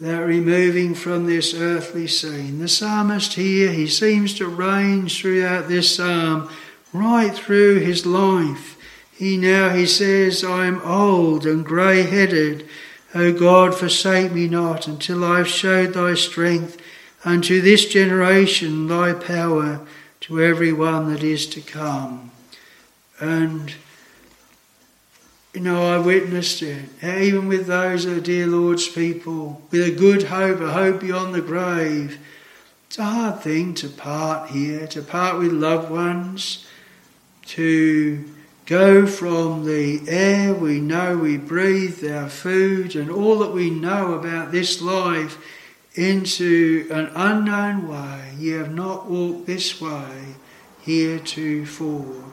That 0.00 0.26
removing 0.26 0.94
from 0.94 1.24
this 1.24 1.54
earthly 1.54 2.06
scene. 2.06 2.58
The 2.58 2.68
psalmist 2.68 3.34
here, 3.34 3.72
he 3.72 3.86
seems 3.86 4.34
to 4.34 4.46
range 4.46 5.20
throughout 5.20 5.68
this 5.68 5.96
psalm, 5.96 6.50
right 6.92 7.34
through 7.34 7.78
his 7.78 8.04
life. 8.04 8.76
He 9.10 9.38
now, 9.38 9.70
he 9.70 9.86
says, 9.86 10.44
I 10.44 10.66
am 10.66 10.82
old 10.82 11.46
and 11.46 11.64
grey 11.64 12.02
headed. 12.02 12.68
O 13.14 13.32
God, 13.32 13.74
forsake 13.74 14.32
me 14.32 14.46
not 14.46 14.86
until 14.86 15.24
I 15.24 15.38
have 15.38 15.48
showed 15.48 15.94
thy 15.94 16.14
strength 16.14 16.76
unto 17.24 17.62
this 17.62 17.86
generation 17.86 18.88
thy 18.88 19.14
power 19.14 19.86
to 20.28 20.42
every 20.42 20.74
one 20.74 21.10
that 21.10 21.22
is 21.22 21.46
to 21.46 21.60
come. 21.62 22.30
And 23.18 23.74
you 25.54 25.60
know, 25.62 25.90
I 25.90 25.98
witnessed 25.98 26.62
it, 26.62 26.84
even 27.02 27.48
with 27.48 27.66
those 27.66 28.04
of 28.04 28.22
dear 28.22 28.46
Lord's 28.46 28.86
people, 28.86 29.62
with 29.70 29.82
a 29.82 29.90
good 29.90 30.24
hope, 30.24 30.60
a 30.60 30.70
hope 30.70 31.00
beyond 31.00 31.34
the 31.34 31.40
grave. 31.40 32.18
It's 32.86 32.98
a 32.98 33.04
hard 33.04 33.40
thing 33.40 33.72
to 33.74 33.88
part 33.88 34.50
here, 34.50 34.86
to 34.88 35.00
part 35.00 35.38
with 35.38 35.52
loved 35.52 35.90
ones, 35.90 36.66
to 37.46 38.24
go 38.66 39.06
from 39.06 39.64
the 39.64 40.06
air 40.08 40.52
we 40.52 40.78
know 40.78 41.16
we 41.16 41.38
breathe, 41.38 42.04
our 42.08 42.28
food, 42.28 42.94
and 42.94 43.10
all 43.10 43.38
that 43.38 43.52
we 43.52 43.70
know 43.70 44.12
about 44.12 44.52
this 44.52 44.82
life 44.82 45.42
into 45.98 46.86
an 46.92 47.10
unknown 47.16 47.88
way. 47.88 48.32
You 48.38 48.58
have 48.58 48.72
not 48.72 49.10
walked 49.10 49.46
this 49.46 49.80
way 49.80 50.36
heretofore. 50.82 52.24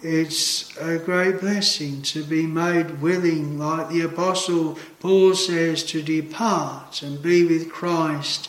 It's 0.00 0.76
a 0.78 0.96
great 0.96 1.40
blessing 1.40 2.02
to 2.02 2.22
be 2.22 2.46
made 2.46 3.02
willing, 3.02 3.58
like 3.58 3.88
the 3.88 4.02
Apostle 4.02 4.78
Paul 5.00 5.34
says, 5.34 5.82
to 5.86 6.00
depart 6.00 7.02
and 7.02 7.20
be 7.20 7.44
with 7.44 7.68
Christ, 7.68 8.48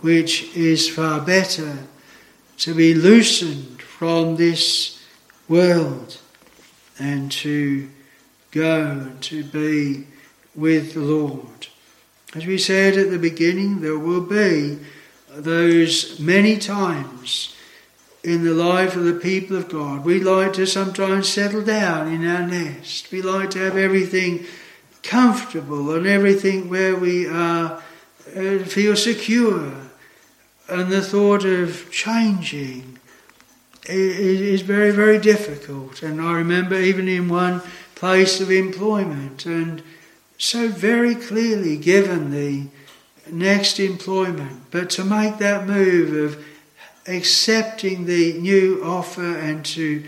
which 0.00 0.56
is 0.56 0.88
far 0.88 1.20
better, 1.20 1.76
to 2.58 2.74
be 2.74 2.94
loosened 2.94 3.82
from 3.82 4.36
this 4.36 5.04
world 5.46 6.16
and 6.98 7.30
to 7.32 7.90
go 8.50 8.80
and 8.80 9.22
to 9.24 9.44
be 9.44 10.06
with 10.54 10.94
the 10.94 11.00
Lord. 11.00 11.68
As 12.34 12.44
we 12.44 12.58
said 12.58 12.98
at 12.98 13.10
the 13.10 13.18
beginning, 13.18 13.80
there 13.80 13.98
will 13.98 14.20
be 14.20 14.78
those 15.30 16.20
many 16.20 16.58
times 16.58 17.54
in 18.22 18.44
the 18.44 18.52
life 18.52 18.96
of 18.96 19.04
the 19.04 19.14
people 19.14 19.56
of 19.56 19.70
God. 19.70 20.04
We 20.04 20.20
like 20.20 20.52
to 20.54 20.66
sometimes 20.66 21.28
settle 21.28 21.64
down 21.64 22.12
in 22.12 22.26
our 22.26 22.46
nest. 22.46 23.10
We 23.10 23.22
like 23.22 23.50
to 23.50 23.60
have 23.60 23.76
everything 23.76 24.44
comfortable 25.02 25.94
and 25.94 26.06
everything 26.06 26.68
where 26.68 26.94
we 26.96 27.26
are, 27.26 27.82
uh, 28.36 28.58
feel 28.58 28.94
secure. 28.94 29.72
And 30.68 30.92
the 30.92 31.00
thought 31.00 31.46
of 31.46 31.90
changing 31.90 32.98
is 33.86 34.60
very, 34.60 34.90
very 34.90 35.18
difficult. 35.18 36.02
And 36.02 36.20
I 36.20 36.32
remember 36.32 36.78
even 36.78 37.08
in 37.08 37.30
one 37.30 37.62
place 37.94 38.38
of 38.38 38.50
employment, 38.50 39.46
and 39.46 39.82
so 40.38 40.68
very 40.68 41.14
clearly 41.14 41.76
given 41.76 42.30
the 42.30 42.66
next 43.30 43.78
employment, 43.78 44.62
but 44.70 44.88
to 44.90 45.04
make 45.04 45.38
that 45.38 45.66
move 45.66 46.14
of 46.14 46.44
accepting 47.06 48.06
the 48.06 48.34
new 48.34 48.82
offer 48.84 49.36
and 49.36 49.64
to 49.64 50.04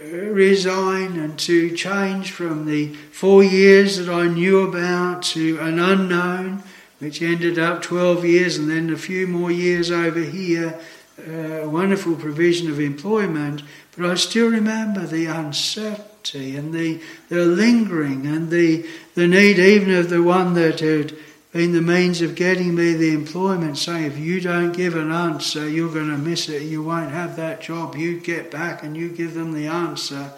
uh, 0.00 0.06
resign 0.06 1.18
and 1.18 1.38
to 1.38 1.74
change 1.76 2.30
from 2.30 2.66
the 2.66 2.92
four 3.10 3.42
years 3.42 3.96
that 3.96 4.08
I 4.08 4.28
knew 4.28 4.60
about 4.60 5.22
to 5.24 5.58
an 5.60 5.78
unknown, 5.78 6.62
which 6.98 7.22
ended 7.22 7.58
up 7.58 7.82
12 7.82 8.24
years 8.24 8.56
and 8.56 8.70
then 8.70 8.90
a 8.90 8.96
few 8.96 9.26
more 9.26 9.50
years 9.50 9.90
over 9.90 10.20
here. 10.20 10.78
Uh, 11.18 11.68
wonderful 11.68 12.16
provision 12.16 12.70
of 12.70 12.80
employment, 12.80 13.62
but 13.96 14.10
I 14.10 14.14
still 14.14 14.48
remember 14.48 15.06
the 15.06 15.26
uncertainty 15.26 16.56
and 16.56 16.72
the, 16.72 17.00
the 17.28 17.44
lingering 17.44 18.26
and 18.26 18.50
the, 18.50 18.86
the 19.14 19.28
need 19.28 19.58
even 19.58 19.94
of 19.94 20.08
the 20.08 20.22
one 20.22 20.54
that 20.54 20.80
had 20.80 21.14
been 21.52 21.72
the 21.72 21.82
means 21.82 22.22
of 22.22 22.34
getting 22.34 22.74
me 22.74 22.94
the 22.94 23.12
employment, 23.12 23.76
saying 23.76 24.04
if 24.04 24.16
you 24.16 24.40
don't 24.40 24.72
give 24.72 24.96
an 24.96 25.12
answer, 25.12 25.68
you're 25.68 25.92
going 25.92 26.08
to 26.08 26.16
miss 26.16 26.48
it, 26.48 26.62
you 26.62 26.82
won't 26.82 27.10
have 27.10 27.36
that 27.36 27.60
job. 27.60 27.94
You 27.94 28.18
get 28.20 28.50
back 28.50 28.82
and 28.82 28.96
you 28.96 29.10
give 29.10 29.34
them 29.34 29.52
the 29.52 29.66
answer. 29.66 30.32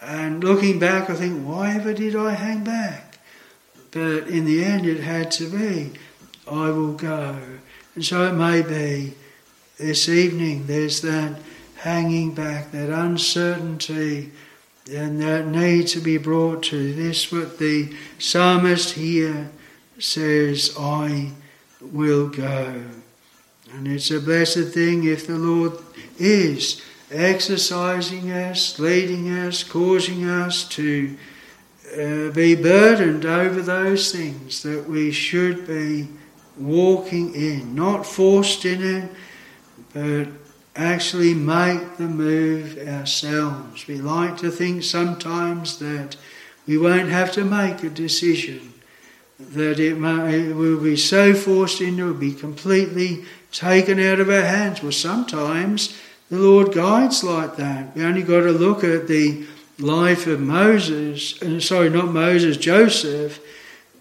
And 0.00 0.44
looking 0.44 0.78
back, 0.78 1.10
I 1.10 1.14
think, 1.14 1.44
why 1.44 1.74
ever 1.74 1.92
did 1.92 2.14
I 2.14 2.34
hang 2.34 2.62
back? 2.62 3.18
But 3.90 4.28
in 4.28 4.44
the 4.44 4.64
end, 4.64 4.86
it 4.86 5.00
had 5.00 5.30
to 5.32 5.48
be, 5.48 5.92
I 6.46 6.70
will 6.70 6.92
go. 6.92 7.38
And 7.94 8.04
so 8.04 8.24
it 8.26 8.34
may 8.34 8.62
be 8.62 9.14
this 9.78 10.08
evening, 10.08 10.66
there's 10.66 11.00
that 11.02 11.36
hanging 11.76 12.32
back, 12.34 12.70
that 12.72 12.90
uncertainty, 12.90 14.30
and 14.92 15.20
that 15.22 15.46
need 15.46 15.86
to 15.88 16.00
be 16.00 16.18
brought 16.18 16.62
to 16.64 16.92
this, 16.92 17.32
what 17.32 17.58
the 17.58 17.94
psalmist 18.18 18.94
here 18.94 19.50
says, 19.98 20.74
I 20.78 21.30
will 21.80 22.28
go. 22.28 22.84
And 23.72 23.88
it's 23.88 24.10
a 24.10 24.20
blessed 24.20 24.68
thing 24.68 25.04
if 25.04 25.26
the 25.26 25.38
Lord 25.38 25.72
is 26.18 26.82
exercising 27.10 28.30
us, 28.30 28.78
leading 28.78 29.30
us, 29.30 29.64
causing 29.64 30.28
us 30.28 30.68
to 30.70 31.16
uh, 31.92 32.30
be 32.30 32.54
burdened 32.54 33.24
over 33.24 33.62
those 33.62 34.12
things 34.12 34.62
that 34.62 34.88
we 34.88 35.12
should 35.12 35.66
be 35.66 36.08
walking 36.58 37.34
in, 37.34 37.74
not 37.74 38.06
forced 38.06 38.64
in 38.64 38.82
it, 38.82 39.10
but 39.92 40.28
actually 40.76 41.34
make 41.34 41.96
the 41.96 42.08
move 42.08 42.78
ourselves. 42.88 43.86
We 43.86 43.96
like 43.96 44.36
to 44.38 44.50
think 44.50 44.82
sometimes 44.82 45.78
that 45.78 46.16
we 46.66 46.78
won't 46.78 47.10
have 47.10 47.32
to 47.32 47.44
make 47.44 47.82
a 47.82 47.90
decision 47.90 48.72
that 49.38 49.80
it, 49.80 49.98
may, 49.98 50.48
it 50.48 50.56
will 50.56 50.80
be 50.80 50.96
so 50.96 51.34
forced 51.34 51.80
into, 51.80 52.04
it 52.04 52.06
will 52.06 52.14
be 52.14 52.32
completely 52.34 53.24
taken 53.52 53.98
out 54.00 54.20
of 54.20 54.28
our 54.28 54.42
hands. 54.42 54.82
Well, 54.82 54.92
sometimes 54.92 55.96
the 56.30 56.38
Lord 56.38 56.72
guides 56.72 57.22
like 57.22 57.56
that. 57.56 57.94
We 57.94 58.04
only 58.04 58.22
got 58.22 58.40
to 58.40 58.52
look 58.52 58.84
at 58.84 59.08
the 59.08 59.46
life 59.78 60.26
of 60.26 60.40
Moses, 60.40 61.40
uh, 61.42 61.60
sorry, 61.60 61.90
not 61.90 62.08
Moses, 62.08 62.56
Joseph, 62.56 63.40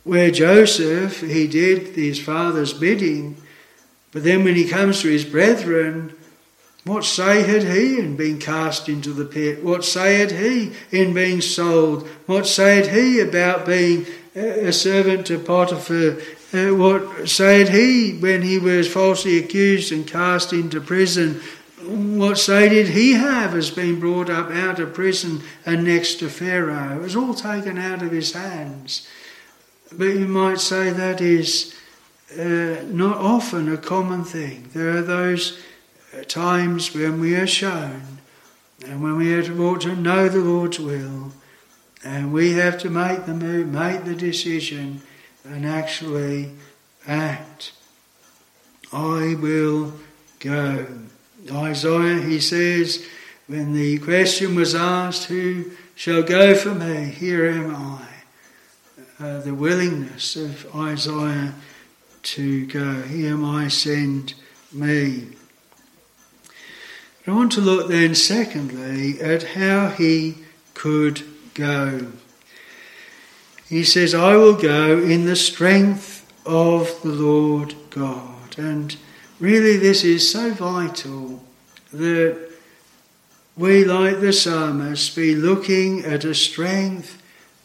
where 0.03 0.31
Joseph, 0.31 1.21
he 1.21 1.47
did 1.47 1.95
his 1.95 2.19
father's 2.19 2.73
bidding, 2.73 3.37
but 4.11 4.23
then 4.23 4.43
when 4.43 4.55
he 4.55 4.67
comes 4.67 5.01
to 5.01 5.07
his 5.07 5.25
brethren, 5.25 6.13
what 6.85 7.05
say 7.05 7.43
had 7.43 7.63
he 7.63 7.97
in 7.97 8.17
being 8.17 8.39
cast 8.39 8.89
into 8.89 9.13
the 9.13 9.25
pit? 9.25 9.63
What 9.63 9.85
say 9.85 10.15
had 10.15 10.31
he 10.31 10.73
in 10.91 11.13
being 11.13 11.39
sold? 11.39 12.07
What 12.25 12.45
said 12.45 12.87
he 12.87 13.21
about 13.21 13.65
being 13.65 14.05
a 14.35 14.73
servant 14.73 15.27
to 15.27 15.39
Potiphar, 15.39 16.19
uh, 16.53 16.75
what 16.75 17.29
said 17.29 17.69
he 17.69 18.17
when 18.17 18.41
he 18.41 18.57
was 18.57 18.91
falsely 18.91 19.37
accused 19.37 19.91
and 19.91 20.05
cast 20.05 20.51
into 20.51 20.81
prison? 20.81 21.41
What 21.85 22.37
say 22.37 22.69
did 22.69 22.89
he 22.89 23.13
have 23.13 23.55
as 23.55 23.71
being 23.71 23.99
brought 23.99 24.29
up 24.29 24.51
out 24.51 24.79
of 24.79 24.93
prison 24.93 25.41
and 25.65 25.83
next 25.83 26.15
to 26.15 26.29
Pharaoh? 26.29 26.97
It 26.97 27.01
was 27.01 27.15
all 27.15 27.33
taken 27.33 27.77
out 27.77 28.01
of 28.01 28.11
his 28.11 28.33
hands. 28.33 29.07
But 29.91 30.05
you 30.05 30.27
might 30.27 30.59
say 30.59 30.89
that 30.89 31.21
is 31.21 31.75
uh, 32.37 32.83
not 32.87 33.17
often 33.17 33.71
a 33.71 33.77
common 33.77 34.23
thing. 34.23 34.69
There 34.73 34.97
are 34.97 35.01
those 35.01 35.59
times 36.27 36.93
when 36.93 37.19
we 37.19 37.35
are 37.35 37.47
shown 37.47 38.19
And 38.85 39.01
when 39.01 39.17
we 39.17 39.31
have 39.31 39.45
to, 39.45 39.77
to 39.77 39.95
know 39.95 40.27
the 40.27 40.39
Lord's 40.39 40.79
will, 40.79 41.31
and 42.03 42.33
we 42.33 42.53
have 42.53 42.77
to 42.79 42.89
make 42.89 43.25
the 43.25 43.33
move, 43.33 43.67
make 43.69 44.03
the 44.03 44.15
decision, 44.15 45.01
and 45.45 45.65
actually 45.65 46.51
act. 47.07 47.71
I 48.91 49.35
will 49.39 49.93
go. 50.39 50.85
Isaiah, 51.51 52.21
he 52.21 52.39
says, 52.39 53.05
when 53.47 53.73
the 53.73 53.99
question 53.99 54.55
was 54.55 54.75
asked, 54.75 55.25
Who 55.25 55.71
shall 55.95 56.23
go 56.23 56.55
for 56.55 56.75
me? 56.75 57.05
Here 57.05 57.45
am 57.45 57.75
I. 57.75 58.07
Uh, 59.19 59.39
the 59.39 59.53
willingness 59.53 60.35
of 60.35 60.75
Isaiah 60.75 61.53
to 62.23 62.65
go. 62.65 63.01
Here 63.03 63.33
am 63.33 63.45
I, 63.45 63.67
send 63.69 64.33
me. 64.71 65.27
I 67.25 67.31
want 67.31 67.53
to 67.53 67.61
look 67.61 67.87
then, 67.87 68.15
secondly, 68.15 69.21
at 69.21 69.43
how 69.43 69.89
he 69.89 70.39
could 70.73 71.23
go. 71.53 72.07
He 73.69 73.85
says, 73.85 74.13
I 74.13 74.35
will 74.35 74.55
go 74.55 74.99
in 74.99 75.25
the 75.25 75.37
strength 75.37 76.29
of 76.45 77.01
the 77.01 77.13
Lord 77.13 77.75
God. 77.91 78.57
And 78.57 78.95
really, 79.39 79.77
this 79.77 80.03
is 80.03 80.29
so 80.29 80.51
vital 80.51 81.41
that 81.93 82.51
we, 83.55 83.85
like 83.85 84.19
the 84.19 84.33
psalmist, 84.33 85.15
be 85.15 85.33
looking 85.33 86.03
at 86.03 86.25
a 86.25 86.35
strength 86.35 87.21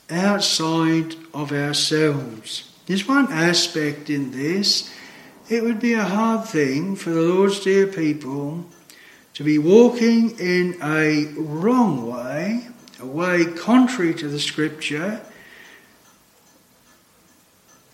outside 0.08 1.16
of 1.34 1.50
ourselves. 1.50 2.70
There's 2.86 3.08
one 3.08 3.32
aspect 3.32 4.08
in 4.08 4.30
this. 4.30 4.94
It 5.48 5.64
would 5.64 5.80
be 5.80 5.94
a 5.94 6.04
hard 6.04 6.46
thing 6.46 6.94
for 6.94 7.10
the 7.10 7.22
Lord's 7.22 7.58
dear 7.58 7.88
people 7.88 8.64
to 9.38 9.44
be 9.44 9.56
walking 9.56 10.36
in 10.40 10.76
a 10.82 11.26
wrong 11.36 12.10
way, 12.10 12.66
a 12.98 13.06
way 13.06 13.44
contrary 13.44 14.12
to 14.12 14.26
the 14.26 14.40
scripture, 14.40 15.20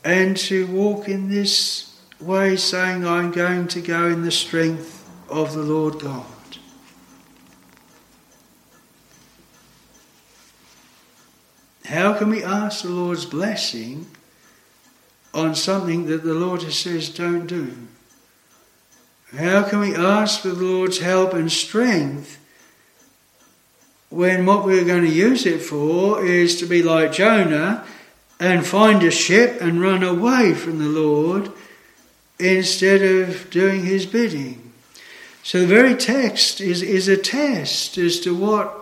and 0.03 0.39
to 0.39 0.67
walk 0.69 1.07
in 1.07 1.29
this 1.29 2.01
way 2.19 2.57
saying, 2.57 3.07
I'm 3.07 3.31
going 3.31 3.69
to 3.69 3.83
go 3.83 4.07
in 4.07 4.23
the 4.23 4.31
strength 4.31 5.07
of 5.29 5.53
the 5.53 5.61
Lord 5.61 6.01
God. 6.01 6.25
How 11.85 12.15
can 12.15 12.31
we 12.31 12.43
ask 12.43 12.85
the 12.85 12.89
Lord's 12.89 13.27
blessing 13.27 14.07
on 15.35 15.55
something 15.55 16.07
that 16.07 16.25
the 16.25 16.33
Lord 16.33 16.63
has 16.63 16.79
says 16.79 17.11
don't 17.11 17.47
do? 17.47 17.77
How 19.39 19.65
can 19.69 19.81
we 19.81 19.97
ask 19.97 20.43
for 20.43 20.49
the 20.49 20.65
Lord's 20.65 20.99
help 20.99 21.33
and 21.33 21.51
strength 21.51 22.39
when 24.09 24.47
what 24.47 24.65
we're 24.65 24.85
going 24.85 25.03
to 25.03 25.11
use 25.11 25.45
it 25.45 25.61
for 25.61 26.25
is 26.25 26.61
to 26.61 26.67
be 26.67 26.85
like 26.85 27.13
Jonah 27.13 27.85
and 28.39 28.65
find 28.65 29.03
a 29.03 29.11
ship 29.11 29.61
and 29.61 29.81
run 29.81 30.05
away 30.05 30.55
from 30.55 30.79
the 30.79 30.89
Lord 30.89 31.51
instead 32.39 33.03
of 33.03 33.51
doing 33.51 33.83
his 33.83 34.07
bidding? 34.07 34.73
So 35.43 35.61
the 35.61 35.67
very 35.67 35.97
text 35.97 36.61
is, 36.61 36.81
is 36.81 37.09
a 37.09 37.17
test 37.17 37.99
as 37.99 38.21
to 38.21 38.37
what 38.37 38.73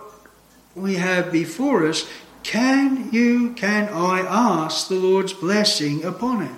we 0.75 0.95
have 0.95 1.31
before 1.31 1.87
us 1.87 2.07
can 2.43 3.09
you, 3.11 3.53
can 3.53 3.89
I 3.89 4.19
ask 4.19 4.87
the 4.87 4.95
Lord's 4.95 5.33
blessing 5.33 6.03
upon 6.03 6.43
it? 6.43 6.51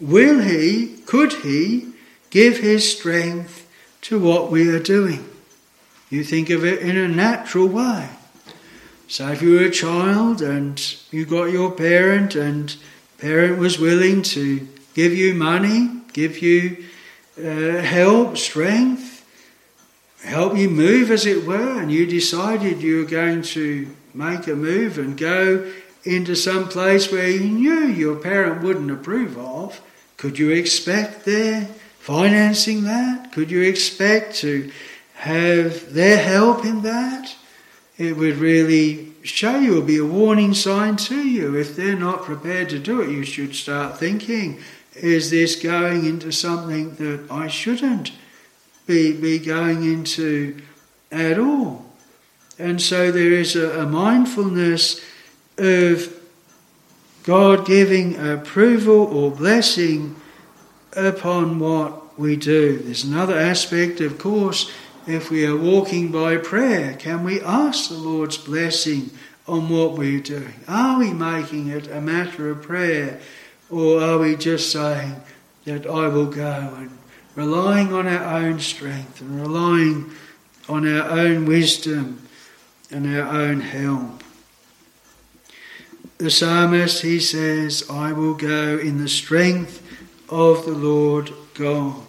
Will 0.00 0.40
He, 0.40 0.98
could 1.04 1.32
He, 1.32 1.88
give 2.30 2.58
His 2.58 2.90
strength 2.96 3.68
to 4.02 4.18
what 4.18 4.50
we 4.50 4.68
are 4.68 4.82
doing? 4.82 5.28
You 6.10 6.24
think 6.24 6.50
of 6.50 6.64
it 6.64 6.80
in 6.80 6.96
a 6.96 7.08
natural 7.08 7.68
way. 7.68 8.08
So 9.08 9.28
if 9.28 9.42
you 9.42 9.54
were 9.54 9.66
a 9.66 9.70
child 9.70 10.42
and 10.42 10.78
you 11.10 11.24
got 11.24 11.46
your 11.46 11.70
parent 11.70 12.34
and 12.34 12.74
parent 13.18 13.58
was 13.58 13.78
willing 13.78 14.22
to 14.22 14.66
give 14.94 15.12
you 15.12 15.34
money, 15.34 16.02
give 16.12 16.42
you 16.42 16.84
uh, 17.38 17.80
help, 17.82 18.36
strength, 18.36 19.24
help 20.24 20.56
you 20.56 20.68
move 20.68 21.10
as 21.10 21.24
it 21.24 21.46
were, 21.46 21.80
and 21.80 21.92
you 21.92 22.06
decided 22.06 22.82
you 22.82 22.98
were 22.98 23.10
going 23.10 23.42
to 23.42 23.88
make 24.14 24.46
a 24.46 24.54
move 24.54 24.98
and 24.98 25.16
go 25.16 25.70
into 26.04 26.34
some 26.34 26.68
place 26.68 27.12
where 27.12 27.28
you 27.28 27.48
knew 27.48 27.86
your 27.86 28.16
parent 28.16 28.62
wouldn't 28.62 28.90
approve 28.90 29.38
of, 29.38 29.80
could 30.16 30.38
you 30.38 30.50
expect 30.50 31.24
their 31.24 31.68
financing 32.08 32.84
that? 32.84 33.30
Could 33.32 33.50
you 33.50 33.60
expect 33.60 34.34
to 34.36 34.72
have 35.16 35.92
their 35.92 36.16
help 36.16 36.64
in 36.64 36.80
that? 36.80 37.36
It 37.98 38.16
would 38.16 38.36
really 38.36 39.12
show 39.24 39.58
you, 39.58 39.72
it 39.72 39.74
would 39.74 39.86
be 39.86 39.98
a 39.98 40.06
warning 40.06 40.54
sign 40.54 40.96
to 40.96 41.28
you. 41.28 41.54
If 41.54 41.76
they're 41.76 41.98
not 41.98 42.22
prepared 42.22 42.70
to 42.70 42.78
do 42.78 43.02
it, 43.02 43.10
you 43.10 43.24
should 43.24 43.54
start 43.54 43.98
thinking, 43.98 44.58
is 44.94 45.30
this 45.30 45.54
going 45.62 46.06
into 46.06 46.32
something 46.32 46.94
that 46.94 47.30
I 47.30 47.46
shouldn't 47.46 48.12
be, 48.86 49.12
be 49.12 49.38
going 49.38 49.84
into 49.84 50.62
at 51.12 51.38
all? 51.38 51.84
And 52.58 52.80
so 52.80 53.12
there 53.12 53.32
is 53.32 53.54
a, 53.54 53.82
a 53.82 53.86
mindfulness 53.86 54.98
of 55.58 56.18
God 57.24 57.66
giving 57.66 58.16
approval 58.16 59.14
or 59.14 59.30
blessing 59.30 60.16
upon 61.06 61.58
what 61.58 62.18
we 62.18 62.36
do. 62.36 62.78
There's 62.78 63.04
another 63.04 63.38
aspect, 63.38 64.00
of 64.00 64.18
course, 64.18 64.70
if 65.06 65.30
we 65.30 65.46
are 65.46 65.56
walking 65.56 66.10
by 66.10 66.36
prayer, 66.36 66.94
can 66.94 67.24
we 67.24 67.40
ask 67.40 67.88
the 67.88 67.96
Lord's 67.96 68.36
blessing 68.36 69.10
on 69.46 69.68
what 69.68 69.92
we're 69.92 70.20
doing? 70.20 70.54
Are 70.66 70.98
we 70.98 71.12
making 71.12 71.68
it 71.68 71.86
a 71.88 72.00
matter 72.00 72.50
of 72.50 72.62
prayer, 72.62 73.20
or 73.70 74.02
are 74.02 74.18
we 74.18 74.36
just 74.36 74.70
saying 74.70 75.16
that 75.64 75.86
I 75.86 76.08
will 76.08 76.26
go 76.26 76.74
and 76.76 76.90
relying 77.34 77.92
on 77.92 78.06
our 78.08 78.38
own 78.38 78.58
strength 78.58 79.20
and 79.20 79.40
relying 79.40 80.10
on 80.68 80.86
our 80.86 81.08
own 81.10 81.46
wisdom 81.46 82.20
and 82.90 83.06
our 83.16 83.28
own 83.28 83.60
help. 83.60 84.22
The 86.18 86.30
psalmist, 86.30 87.02
he 87.02 87.20
says, 87.20 87.84
I 87.88 88.12
will 88.12 88.34
go 88.34 88.78
in 88.78 88.98
the 88.98 89.08
strength 89.08 89.87
of 90.28 90.64
the 90.64 90.72
Lord 90.72 91.32
God. 91.54 92.04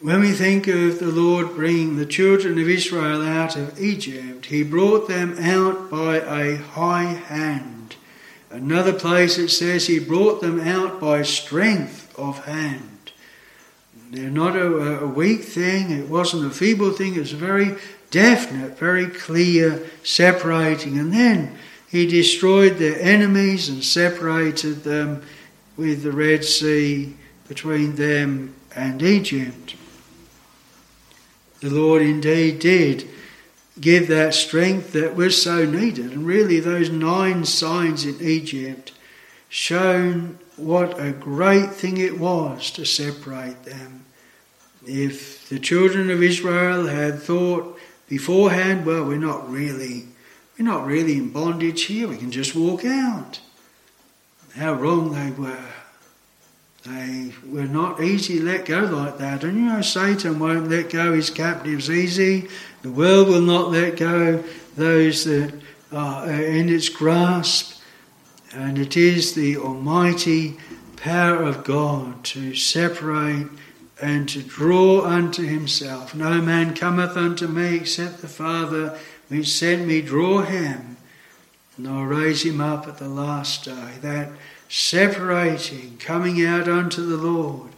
When 0.00 0.20
we 0.20 0.30
think 0.30 0.68
of 0.68 1.00
the 1.00 1.10
Lord 1.10 1.56
bringing 1.56 1.96
the 1.96 2.06
children 2.06 2.58
of 2.58 2.68
Israel 2.68 3.20
out 3.20 3.56
of 3.56 3.80
Egypt, 3.80 4.46
he 4.46 4.62
brought 4.62 5.08
them 5.08 5.36
out 5.40 5.90
by 5.90 6.18
a 6.18 6.56
high 6.56 7.14
hand. 7.14 7.96
Another 8.50 8.92
place 8.92 9.38
it 9.38 9.48
says 9.48 9.86
he 9.86 9.98
brought 9.98 10.40
them 10.40 10.60
out 10.60 11.00
by 11.00 11.22
strength 11.22 12.16
of 12.16 12.44
hand. 12.44 13.12
They're 14.10 14.30
not 14.30 14.56
a, 14.56 15.00
a 15.00 15.06
weak 15.06 15.42
thing, 15.42 15.90
it 15.90 16.08
wasn't 16.08 16.46
a 16.46 16.50
feeble 16.50 16.92
thing, 16.92 17.16
it's 17.16 17.32
very 17.32 17.76
definite, 18.10 18.78
very 18.78 19.06
clear 19.06 19.84
separating. 20.02 20.96
And 20.96 21.12
then 21.12 21.58
he 21.88 22.06
destroyed 22.06 22.76
their 22.76 23.00
enemies 23.00 23.68
and 23.68 23.82
separated 23.82 24.84
them 24.84 25.22
with 25.78 26.02
the 26.02 26.12
Red 26.12 26.44
Sea 26.44 27.16
between 27.46 27.94
them 27.94 28.54
and 28.76 29.02
Egypt. 29.02 29.76
The 31.60 31.70
Lord 31.70 32.02
indeed 32.02 32.58
did 32.58 33.08
give 33.80 34.08
that 34.08 34.34
strength 34.34 34.92
that 34.92 35.14
was 35.14 35.40
so 35.40 35.64
needed. 35.64 36.12
And 36.12 36.26
really, 36.26 36.60
those 36.60 36.90
nine 36.90 37.44
signs 37.44 38.04
in 38.04 38.20
Egypt 38.20 38.92
shown 39.48 40.38
what 40.56 41.00
a 41.00 41.12
great 41.12 41.72
thing 41.72 41.96
it 41.96 42.18
was 42.18 42.70
to 42.72 42.84
separate 42.84 43.64
them. 43.64 44.04
If 44.84 45.48
the 45.48 45.58
children 45.58 46.10
of 46.10 46.22
Israel 46.22 46.86
had 46.86 47.22
thought 47.22 47.78
beforehand, 48.08 48.84
well, 48.84 49.04
we're 49.04 49.18
not 49.18 49.48
really, 49.48 50.06
we're 50.58 50.64
not 50.64 50.86
really 50.86 51.16
in 51.16 51.30
bondage 51.30 51.82
here. 51.82 52.08
We 52.08 52.16
can 52.16 52.32
just 52.32 52.54
walk 52.56 52.84
out. 52.84 53.40
How 54.58 54.72
wrong 54.74 55.12
they 55.12 55.30
were. 55.30 55.56
They 56.82 57.32
were 57.46 57.68
not 57.68 58.02
easy 58.02 58.40
let 58.40 58.64
go 58.64 58.80
like 58.80 59.18
that. 59.18 59.44
And 59.44 59.56
you 59.56 59.64
know, 59.66 59.82
Satan 59.82 60.40
won't 60.40 60.68
let 60.68 60.90
go 60.90 61.12
his 61.12 61.30
captives 61.30 61.88
easy. 61.88 62.48
The 62.82 62.90
world 62.90 63.28
will 63.28 63.40
not 63.40 63.70
let 63.70 63.96
go 63.96 64.42
those 64.76 65.24
that 65.26 65.54
are 65.92 66.28
in 66.28 66.68
its 66.70 66.88
grasp. 66.88 67.80
And 68.52 68.78
it 68.78 68.96
is 68.96 69.34
the 69.34 69.56
almighty 69.58 70.56
power 70.96 71.40
of 71.42 71.62
God 71.62 72.24
to 72.24 72.56
separate 72.56 73.46
and 74.02 74.28
to 74.28 74.42
draw 74.42 75.02
unto 75.04 75.44
himself. 75.44 76.16
No 76.16 76.42
man 76.42 76.74
cometh 76.74 77.16
unto 77.16 77.46
me 77.46 77.76
except 77.76 78.22
the 78.22 78.28
Father 78.28 78.98
which 79.28 79.48
sent 79.48 79.86
me 79.86 80.00
draw 80.00 80.42
him, 80.42 80.96
I'll 81.86 82.04
raise 82.04 82.44
him 82.44 82.60
up 82.60 82.88
at 82.88 82.98
the 82.98 83.08
last 83.08 83.64
day. 83.64 83.94
That 84.00 84.30
separating, 84.68 85.98
coming 85.98 86.44
out 86.44 86.68
unto 86.68 87.04
the 87.04 87.16
Lord, 87.16 87.70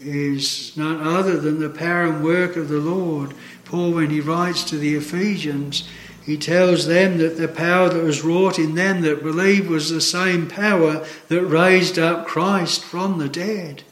is 0.00 0.76
none 0.76 1.00
other 1.00 1.38
than 1.38 1.60
the 1.60 1.70
power 1.70 2.04
and 2.04 2.24
work 2.24 2.56
of 2.56 2.68
the 2.68 2.80
Lord 2.80 3.34
Paul, 3.74 3.92
when 3.92 4.10
he 4.10 4.20
writes 4.20 4.62
to 4.64 4.78
the 4.78 4.94
Ephesians, 4.94 5.88
he 6.24 6.36
tells 6.36 6.86
them 6.86 7.18
that 7.18 7.36
the 7.36 7.48
power 7.48 7.88
that 7.88 8.04
was 8.04 8.22
wrought 8.22 8.58
in 8.58 8.76
them 8.76 9.00
that 9.02 9.22
believed 9.22 9.68
was 9.68 9.90
the 9.90 10.00
same 10.00 10.48
power 10.48 11.04
that 11.26 11.44
raised 11.44 11.98
up 11.98 12.24
Christ 12.24 12.84
from 12.84 13.18
the 13.18 13.28
dead. 13.28 13.82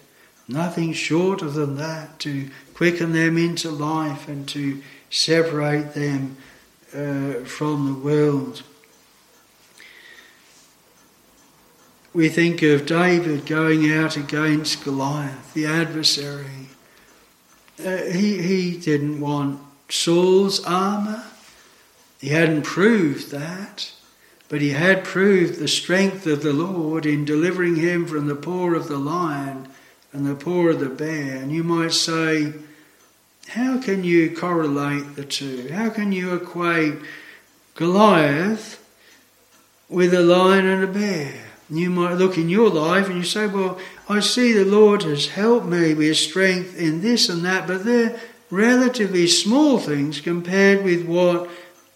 Nothing 0.46 0.92
shorter 0.92 1.48
than 1.50 1.76
that 1.76 2.18
to 2.20 2.48
quicken 2.74 3.12
them 3.12 3.36
into 3.36 3.70
life 3.70 4.28
and 4.28 4.48
to 4.50 4.80
separate 5.10 5.94
them 5.94 6.36
uh, 6.94 7.44
from 7.44 7.86
the 7.86 7.98
world. 7.98 8.62
We 12.14 12.28
think 12.28 12.60
of 12.60 12.84
David 12.84 13.46
going 13.46 13.90
out 13.90 14.18
against 14.18 14.84
Goliath, 14.84 15.54
the 15.54 15.64
adversary. 15.64 16.68
Uh, 17.82 18.02
he, 18.02 18.42
he 18.42 18.76
didn't 18.76 19.18
want 19.18 19.60
Saul's 19.88 20.62
armour. 20.64 21.24
He 22.20 22.28
hadn't 22.28 22.62
proved 22.62 23.30
that, 23.30 23.92
but 24.50 24.60
he 24.60 24.70
had 24.70 25.04
proved 25.04 25.58
the 25.58 25.68
strength 25.68 26.26
of 26.26 26.42
the 26.42 26.52
Lord 26.52 27.06
in 27.06 27.24
delivering 27.24 27.76
him 27.76 28.04
from 28.04 28.26
the 28.26 28.36
paw 28.36 28.74
of 28.74 28.88
the 28.88 28.98
lion 28.98 29.68
and 30.12 30.26
the 30.26 30.34
paw 30.34 30.68
of 30.68 30.80
the 30.80 30.90
bear. 30.90 31.36
And 31.36 31.50
you 31.50 31.64
might 31.64 31.92
say, 31.92 32.52
how 33.48 33.80
can 33.80 34.04
you 34.04 34.36
correlate 34.36 35.16
the 35.16 35.24
two? 35.24 35.68
How 35.72 35.88
can 35.88 36.12
you 36.12 36.34
equate 36.34 36.98
Goliath 37.74 38.86
with 39.88 40.12
a 40.12 40.20
lion 40.20 40.66
and 40.66 40.84
a 40.84 40.86
bear? 40.86 41.51
You 41.72 41.88
might 41.88 42.14
look 42.14 42.36
in 42.36 42.50
your 42.50 42.68
life 42.68 43.08
and 43.08 43.16
you 43.16 43.24
say, 43.24 43.46
Well, 43.46 43.78
I 44.06 44.20
see 44.20 44.52
the 44.52 44.66
Lord 44.66 45.04
has 45.04 45.28
helped 45.28 45.66
me 45.66 45.94
with 45.94 46.18
strength 46.18 46.78
in 46.78 47.00
this 47.00 47.30
and 47.30 47.42
that, 47.46 47.66
but 47.66 47.84
they're 47.84 48.20
relatively 48.50 49.26
small 49.26 49.78
things 49.78 50.20
compared 50.20 50.84
with 50.84 51.06
what 51.06 51.48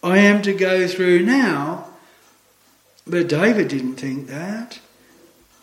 I 0.03 0.17
am 0.19 0.41
to 0.43 0.55
go 0.55 0.89
through 0.89 1.27
now. 1.27 1.89
But 3.07 3.29
David 3.29 3.69
didn't 3.69 3.97
think 3.97 4.29
that. 4.29 4.81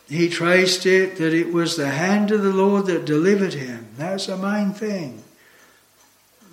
He 0.08 0.30
traced 0.30 0.86
it 0.86 1.17
that 1.17 1.34
it 1.34 1.52
was 1.52 1.76
the 1.76 1.89
hand 1.89 2.30
of 2.30 2.43
the 2.43 2.54
Lord 2.54 2.86
that 2.86 3.06
delivered 3.06 3.56
him. 3.56 3.88
That's 3.97 4.28
the 4.28 4.38
main 4.38 4.73
thing. 4.73 5.23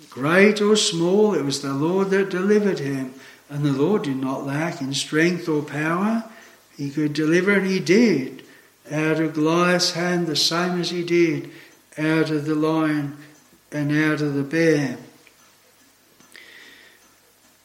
Great 0.09 0.61
or 0.61 0.75
small, 0.75 1.35
it 1.35 1.45
was 1.45 1.61
the 1.61 1.73
Lord 1.73 2.09
that 2.09 2.29
delivered 2.29 2.79
him. 2.79 3.13
And 3.49 3.63
the 3.63 3.71
Lord 3.71 4.01
did 4.01 4.17
not 4.17 4.47
lack 4.47 4.81
in 4.81 4.95
strength 4.95 5.47
or 5.47 5.61
power. 5.61 6.23
He 6.77 6.89
could 6.89 7.13
deliver, 7.13 7.51
and 7.51 7.67
he 7.67 7.79
did, 7.79 8.43
out 8.91 9.19
of 9.19 9.33
Goliath's 9.33 9.91
hand, 9.91 10.27
the 10.27 10.35
same 10.35 10.79
as 10.79 10.89
he 10.89 11.03
did 11.03 11.49
out 11.97 12.29
of 12.29 12.45
the 12.45 12.55
lion 12.55 13.17
and 13.71 13.91
out 13.91 14.21
of 14.21 14.33
the 14.33 14.43
bear. 14.43 14.97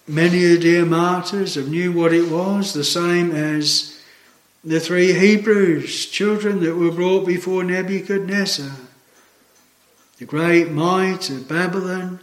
Many 0.08 0.44
of 0.44 0.50
the 0.50 0.58
dear 0.58 0.84
martyrs 0.84 1.56
have 1.56 1.68
knew 1.68 1.92
what 1.92 2.12
it 2.12 2.30
was, 2.30 2.72
the 2.72 2.84
same 2.84 3.32
as 3.32 4.00
the 4.62 4.78
three 4.78 5.12
Hebrews, 5.12 6.06
children 6.06 6.60
that 6.60 6.76
were 6.76 6.92
brought 6.92 7.26
before 7.26 7.64
Nebuchadnezzar. 7.64 8.70
The 10.18 10.24
great 10.24 10.70
might 10.70 11.28
of 11.30 11.48
Babylon, 11.48 12.20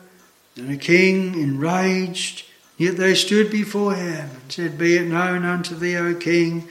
and 0.55 0.71
a 0.71 0.77
king 0.77 1.39
enraged, 1.39 2.45
yet 2.77 2.97
they 2.97 3.15
stood 3.15 3.51
before 3.51 3.95
him 3.95 4.29
and 4.29 4.51
said, 4.51 4.77
Be 4.77 4.97
it 4.97 5.07
known 5.07 5.45
unto 5.45 5.75
thee, 5.75 5.97
O 5.97 6.15
king, 6.15 6.67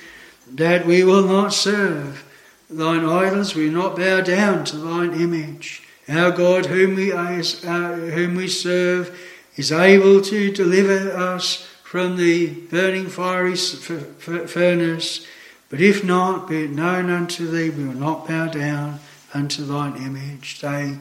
that 0.50 0.86
we 0.86 1.04
will 1.04 1.26
not 1.26 1.52
serve 1.52 2.24
thine 2.68 3.04
idols, 3.04 3.54
we 3.54 3.66
will 3.66 3.82
not 3.82 3.96
bow 3.96 4.20
down 4.20 4.64
to 4.64 4.76
thine 4.76 5.12
image. 5.12 5.82
Our 6.08 6.32
God, 6.32 6.66
whom 6.66 6.96
we, 6.96 7.12
uh, 7.12 7.42
whom 7.42 8.34
we 8.34 8.48
serve, 8.48 9.18
is 9.56 9.70
able 9.70 10.20
to 10.22 10.50
deliver 10.50 11.12
us 11.16 11.66
from 11.84 12.16
the 12.16 12.48
burning 12.48 13.08
fiery 13.08 13.54
furnace. 13.56 15.26
But 15.68 15.80
if 15.80 16.02
not, 16.02 16.48
be 16.48 16.64
it 16.64 16.70
known 16.70 17.10
unto 17.10 17.46
thee, 17.46 17.70
we 17.70 17.86
will 17.86 17.94
not 17.94 18.26
bow 18.26 18.48
down 18.48 19.00
unto 19.32 19.64
thine 19.64 19.96
image. 19.96 20.60
They 20.60 20.98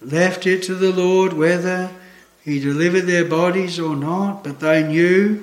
left 0.00 0.46
it 0.46 0.62
to 0.64 0.74
the 0.74 0.92
Lord 0.92 1.32
whether 1.32 1.90
he 2.44 2.60
delivered 2.60 3.06
their 3.06 3.24
bodies 3.24 3.80
or 3.80 3.96
not, 3.96 4.44
but 4.44 4.60
they 4.60 4.86
knew 4.86 5.42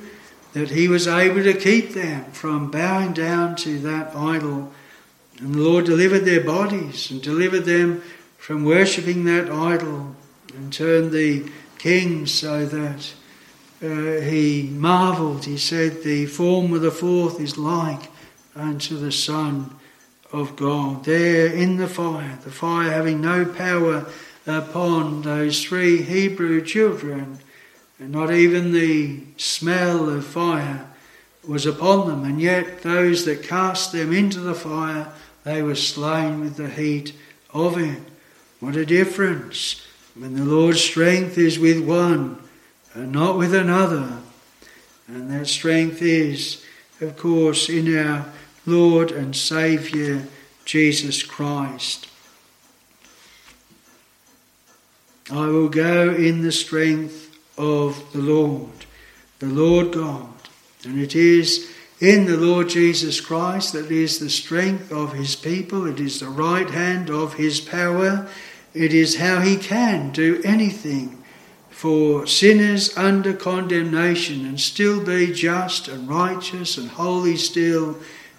that 0.54 0.70
he 0.70 0.88
was 0.88 1.08
able 1.08 1.44
to 1.44 1.54
keep 1.54 1.94
them 1.94 2.26
from 2.32 2.70
bowing 2.70 3.14
down 3.14 3.56
to 3.56 3.80
that 3.80 4.16
idol. 4.16 4.72
And 5.40 5.56
the 5.56 5.62
Lord 5.62 5.86
delivered 5.86 6.26
their 6.26 6.44
bodies 6.44 7.10
and 7.10 7.22
delivered 7.22 7.66
them 7.66 8.04
from 8.38 8.66
worshipping 8.66 9.24
that 9.26 9.50
idol 9.50 10.16
and 10.56 10.72
turned 10.72 11.12
the 11.12 11.50
king 11.80 12.28
so 12.28 12.66
that 12.66 13.14
uh, 13.82 14.22
he 14.22 14.70
marvelled. 14.72 15.46
He 15.46 15.58
said, 15.58 16.04
The 16.04 16.28
form 16.28 16.74
of 16.74 16.82
the 16.82 16.92
fourth 16.92 17.40
is 17.40 17.58
like 17.58 18.12
unto 18.56 18.98
the 18.98 19.12
Son 19.12 19.76
of 20.32 20.56
God. 20.56 21.06
There 21.06 21.48
in 21.48 21.78
the 21.78 21.88
fire, 21.88 22.38
the 22.44 22.52
fire 22.52 22.92
having 22.92 23.22
no 23.22 23.46
power 23.46 24.06
upon 24.46 25.22
those 25.22 25.64
three 25.64 26.02
Hebrew 26.02 26.64
children, 26.64 27.40
and 28.00 28.12
not 28.12 28.32
even 28.32 28.72
the 28.72 29.22
smell 29.38 30.10
of 30.10 30.26
fire 30.26 30.88
was 31.48 31.66
upon 31.66 32.08
them, 32.08 32.24
and 32.24 32.42
yet 32.42 32.82
those 32.82 33.26
that 33.26 33.44
cast 33.44 33.92
them 33.92 34.14
into 34.14 34.40
the 34.40 34.56
fire, 34.56 35.12
they 35.44 35.62
were 35.62 35.76
slain 35.76 36.40
with 36.40 36.56
the 36.56 36.70
heat 36.70 37.14
of 37.54 37.78
it. 37.78 38.02
What 38.60 38.76
a 38.76 38.86
difference 38.86 39.82
when 40.16 40.36
the 40.36 40.46
Lord's 40.46 40.82
strength 40.82 41.38
is 41.38 41.58
with 41.58 41.84
one 41.84 42.38
and 42.94 43.12
not 43.12 43.38
with 43.38 43.54
another. 43.56 44.20
And 45.08 45.32
that 45.32 45.48
strength 45.48 46.02
is, 46.02 46.64
of 47.00 47.18
course, 47.18 47.70
in 47.70 47.98
our 47.98 48.26
Lord 48.66 49.12
and 49.12 49.36
Saviour 49.36 50.24
Jesus 50.64 51.24
Christ. 51.24 52.08
I 55.32 55.48
will 55.48 55.70
go 55.70 56.14
in 56.14 56.42
the 56.42 56.52
strength 56.52 57.38
of 57.58 58.04
the 58.12 58.20
Lord, 58.20 58.86
the 59.40 59.48
Lord 59.48 59.94
God. 59.94 60.30
And 60.84 61.00
it 61.00 61.16
is 61.16 61.72
in 62.02 62.26
the 62.26 62.36
Lord 62.38 62.68
Jesus 62.68 63.22
Christ 63.22 63.74
that 63.74 63.92
is 63.92 64.20
the 64.20 64.30
strength 64.30 64.92
of 64.92 65.14
his 65.14 65.36
people, 65.36 65.86
it 65.86 66.00
is 66.00 66.20
the 66.20 66.28
right 66.28 66.70
hand 66.70 67.10
of 67.10 67.36
his 67.36 67.62
power, 67.62 68.28
it 68.74 68.94
is 68.94 69.18
how 69.18 69.40
he 69.40 69.56
can 69.56 70.12
do 70.12 70.42
anything 70.44 71.22
for 71.70 72.28
sinners 72.28 72.96
under 72.98 73.34
condemnation 73.34 74.46
and 74.46 74.60
still 74.60 75.04
be 75.04 75.32
just 75.32 75.88
and 75.88 76.10
righteous 76.10 76.78
and 76.78 76.90
holy 76.90 77.38
still. 77.38 77.98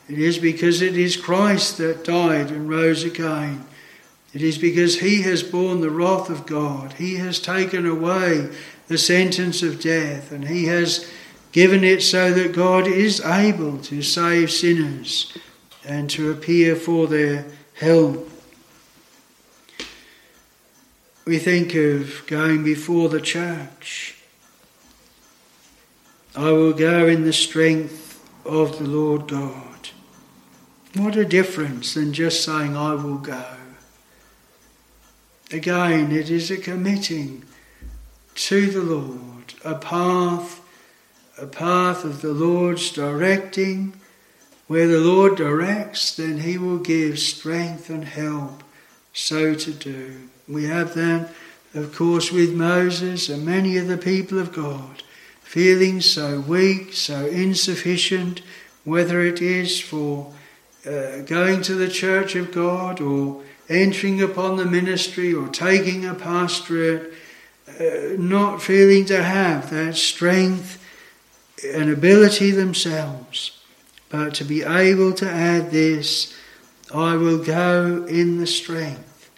It 0.08 0.18
is 0.18 0.38
because 0.38 0.82
it 0.82 0.96
is 0.96 1.16
Christ 1.16 1.78
that 1.78 2.04
died 2.04 2.50
and 2.50 2.68
rose 2.68 3.04
again. 3.04 3.64
It 4.32 4.40
is 4.40 4.56
because 4.56 5.00
he 5.00 5.22
has 5.22 5.42
borne 5.42 5.80
the 5.80 5.90
wrath 5.90 6.30
of 6.30 6.46
God. 6.46 6.94
He 6.94 7.16
has 7.16 7.38
taken 7.38 7.86
away 7.86 8.48
the 8.88 8.96
sentence 8.98 9.62
of 9.62 9.80
death 9.80 10.32
and 10.32 10.48
he 10.48 10.66
has 10.66 11.10
given 11.52 11.84
it 11.84 12.02
so 12.02 12.32
that 12.32 12.54
God 12.54 12.86
is 12.86 13.20
able 13.20 13.78
to 13.78 14.02
save 14.02 14.50
sinners 14.50 15.36
and 15.84 16.08
to 16.10 16.30
appear 16.30 16.74
for 16.76 17.06
their 17.06 17.44
help. 17.74 18.28
We 21.26 21.38
think 21.38 21.74
of 21.74 22.24
going 22.26 22.64
before 22.64 23.08
the 23.08 23.20
church. 23.20 24.16
I 26.34 26.50
will 26.52 26.72
go 26.72 27.06
in 27.06 27.24
the 27.24 27.32
strength 27.32 28.18
of 28.46 28.78
the 28.78 28.84
Lord 28.84 29.28
God. 29.28 29.90
What 30.94 31.16
a 31.16 31.24
difference 31.24 31.94
than 31.94 32.12
just 32.12 32.42
saying, 32.44 32.76
I 32.76 32.94
will 32.94 33.18
go. 33.18 33.44
Again, 35.52 36.12
it 36.12 36.30
is 36.30 36.50
a 36.50 36.56
committing 36.56 37.44
to 38.34 38.70
the 38.70 38.80
Lord, 38.80 39.54
a 39.64 39.74
path, 39.74 40.60
a 41.38 41.46
path 41.46 42.04
of 42.04 42.22
the 42.22 42.32
Lord's 42.32 42.90
directing. 42.90 43.94
Where 44.66 44.88
the 44.88 45.00
Lord 45.00 45.36
directs, 45.36 46.16
then 46.16 46.38
He 46.38 46.56
will 46.56 46.78
give 46.78 47.18
strength 47.18 47.90
and 47.90 48.04
help 48.04 48.62
so 49.12 49.54
to 49.54 49.72
do. 49.72 50.28
We 50.48 50.64
have 50.64 50.94
that, 50.94 51.30
of 51.74 51.94
course, 51.94 52.32
with 52.32 52.54
Moses 52.54 53.28
and 53.28 53.44
many 53.44 53.76
of 53.76 53.88
the 53.88 53.98
people 53.98 54.38
of 54.38 54.52
God, 54.54 55.02
feeling 55.42 56.00
so 56.00 56.40
weak, 56.40 56.94
so 56.94 57.26
insufficient, 57.26 58.40
whether 58.84 59.20
it 59.20 59.42
is 59.42 59.78
for 59.78 60.32
uh, 60.86 61.18
going 61.26 61.60
to 61.62 61.74
the 61.74 61.90
church 61.90 62.34
of 62.34 62.52
God 62.52 63.00
or 63.00 63.42
entering 63.72 64.22
upon 64.22 64.56
the 64.56 64.64
ministry 64.64 65.32
or 65.32 65.48
taking 65.48 66.04
a 66.04 66.14
pastorate, 66.14 67.12
uh, 67.80 68.16
not 68.18 68.62
feeling 68.62 69.04
to 69.06 69.22
have 69.22 69.70
that 69.70 69.96
strength 69.96 70.78
and 71.64 71.90
ability 71.90 72.50
themselves, 72.50 73.58
but 74.08 74.34
to 74.34 74.44
be 74.44 74.62
able 74.62 75.12
to 75.14 75.28
add 75.28 75.70
this 75.70 76.36
I 76.94 77.16
will 77.16 77.42
go 77.42 78.04
in 78.06 78.38
the 78.38 78.46
strength 78.46 79.30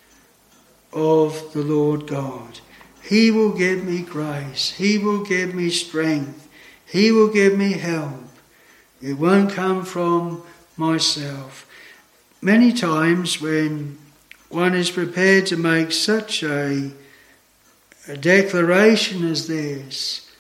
of 0.93 1.53
the 1.53 1.63
Lord 1.63 2.07
God. 2.09 2.59
He 3.03 3.31
will 3.31 3.53
give 3.53 3.85
me 3.85 4.01
grace. 4.03 4.71
He 4.71 4.99
will 4.99 5.25
give 5.25 5.55
me 5.55 5.71
strength. 5.71 6.49
He 6.87 7.13
will 7.13 7.29
give 7.29 7.57
me 7.57 7.73
help. 7.73 8.25
It 9.01 9.15
won't 9.15 9.53
come 9.53 9.85
from 9.85 10.43
myself. 10.77 11.67
Many 12.41 12.73
times 12.73 13.41
when 13.41 13.99
one 14.55 14.75
is 14.75 14.91
prepared 14.91 15.47
to 15.47 15.57
make 15.57 15.93
such 15.93 16.43
a, 16.43 16.93
a 18.09 18.17
declaration 18.17 19.29
as 19.29 19.49
this, 19.49 20.31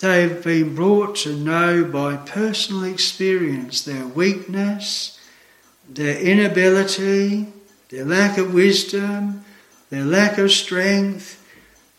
they've 0.00 0.44
been 0.44 0.74
brought 0.74 1.16
to 1.16 1.34
know 1.34 1.84
by 1.84 2.16
personal 2.16 2.84
experience 2.84 3.82
their 3.82 4.06
weakness, 4.06 5.18
their 5.88 6.18
inability, 6.18 7.46
their 7.88 8.04
lack 8.04 8.36
of 8.38 8.52
wisdom, 8.52 9.44
their 9.90 10.04
lack 10.04 10.38
of 10.38 10.50
strength. 10.50 11.42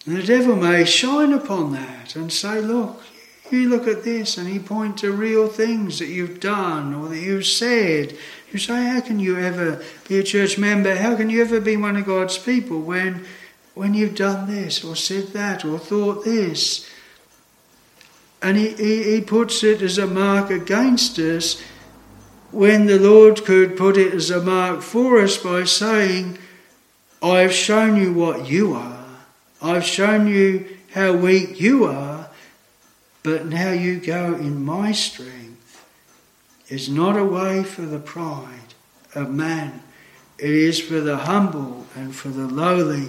And 0.05 0.17
the 0.17 0.23
devil 0.23 0.55
may 0.55 0.85
shine 0.85 1.33
upon 1.33 1.73
that 1.73 2.15
and 2.15 2.31
say, 2.31 2.61
Look, 2.61 3.01
you 3.51 3.69
look 3.69 3.87
at 3.87 4.03
this, 4.03 4.37
and 4.37 4.47
he 4.47 4.59
point 4.59 4.97
to 4.99 5.11
real 5.11 5.47
things 5.47 5.99
that 5.99 6.07
you've 6.07 6.39
done 6.39 6.93
or 6.93 7.07
that 7.09 7.19
you've 7.19 7.45
said. 7.45 8.17
You 8.51 8.59
say, 8.59 8.85
How 8.85 9.01
can 9.01 9.19
you 9.19 9.37
ever 9.37 9.83
be 10.07 10.19
a 10.19 10.23
church 10.23 10.57
member? 10.57 10.95
How 10.95 11.15
can 11.15 11.29
you 11.29 11.41
ever 11.41 11.59
be 11.59 11.77
one 11.77 11.97
of 11.97 12.05
God's 12.05 12.37
people 12.37 12.81
when, 12.81 13.25
when 13.73 13.93
you've 13.93 14.15
done 14.15 14.47
this 14.47 14.83
or 14.83 14.95
said 14.95 15.27
that 15.27 15.65
or 15.65 15.77
thought 15.77 16.23
this? 16.23 16.89
And 18.41 18.55
he, 18.55 18.69
he, 18.69 19.15
he 19.15 19.21
puts 19.21 19.63
it 19.63 19.81
as 19.81 19.97
a 19.97 20.07
mark 20.07 20.49
against 20.51 21.17
us 21.19 21.61
when 22.51 22.85
the 22.85 22.99
Lord 22.99 23.43
could 23.43 23.75
put 23.75 23.97
it 23.97 24.13
as 24.13 24.29
a 24.29 24.41
mark 24.41 24.81
for 24.81 25.19
us 25.19 25.37
by 25.37 25.65
saying, 25.65 26.37
I 27.21 27.39
have 27.39 27.53
shown 27.53 27.97
you 27.97 28.13
what 28.13 28.47
you 28.47 28.73
are. 28.73 29.05
I've 29.61 29.83
shown 29.83 30.27
you 30.27 30.77
how 30.93 31.13
weak 31.13 31.59
you 31.59 31.85
are, 31.85 32.29
but 33.23 33.47
now 33.47 33.71
you 33.71 33.99
go 33.99 34.35
in 34.35 34.63
my 34.63 34.91
strength. 34.91 35.46
It's 36.69 36.89
not 36.89 37.17
a 37.17 37.23
way 37.23 37.63
for 37.63 37.83
the 37.83 37.99
pride 37.99 38.73
of 39.15 39.29
man. 39.29 39.81
It 40.37 40.51
is 40.51 40.79
for 40.79 40.99
the 40.99 41.17
humble 41.17 41.87
and 41.95 42.15
for 42.15 42.29
the 42.29 42.47
lowly 42.47 43.07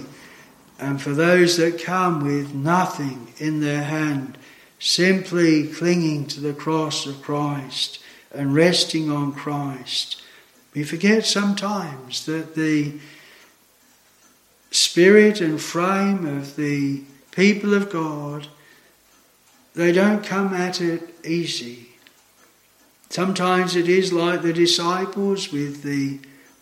and 0.79 1.01
for 1.01 1.11
those 1.11 1.57
that 1.57 1.83
come 1.83 2.25
with 2.25 2.53
nothing 2.53 3.33
in 3.37 3.59
their 3.59 3.83
hand, 3.83 4.37
simply 4.79 5.67
clinging 5.67 6.25
to 6.27 6.39
the 6.39 6.53
cross 6.53 7.05
of 7.05 7.21
Christ 7.21 7.99
and 8.31 8.55
resting 8.55 9.11
on 9.11 9.33
Christ. 9.33 10.21
We 10.73 10.83
forget 10.83 11.25
sometimes 11.25 12.25
that 12.25 12.55
the 12.55 12.93
spirit 14.71 15.41
and 15.41 15.61
frame 15.61 16.25
of 16.25 16.55
the 16.55 17.01
people 17.31 17.73
of 17.73 17.89
God, 17.89 18.47
they 19.73 19.91
don't 19.91 20.23
come 20.23 20.53
at 20.53 20.79
it 20.79 21.13
easy. 21.25 21.88
Sometimes 23.09 23.75
it 23.75 23.89
is 23.89 24.13
like 24.13 24.41
the 24.41 24.53
disciples 24.53 25.51
with 25.51 25.81
the, 25.81 26.19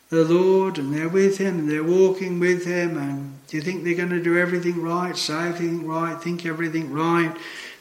the 0.10 0.24
Lord, 0.24 0.78
and 0.78 0.94
they're 0.94 1.10
with 1.10 1.38
Him, 1.38 1.60
and 1.60 1.70
they're 1.70 1.84
walking 1.84 2.40
with 2.40 2.66
Him, 2.66 2.98
and 2.98 3.40
do 3.48 3.58
you 3.58 3.64
think 3.64 3.84
they're 3.84 3.96
going 3.96 4.10
to 4.10 4.24
do 4.24 4.38
everything 4.38 4.82
right, 4.82 5.16
say 5.16 5.50
everything 5.50 5.86
right, 5.86 6.22
think 6.22 6.46
everything 6.46 6.92
right? 6.92 7.36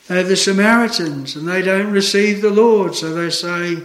They're 0.09 0.25
the 0.25 0.37
Samaritans, 0.37 1.37
and 1.37 1.47
they 1.47 1.63
don't 1.63 1.93
receive 1.93 2.43
the 2.43 2.51
Lord, 2.51 2.95
so 2.95 3.15
they 3.15 3.31
say, 3.31 3.79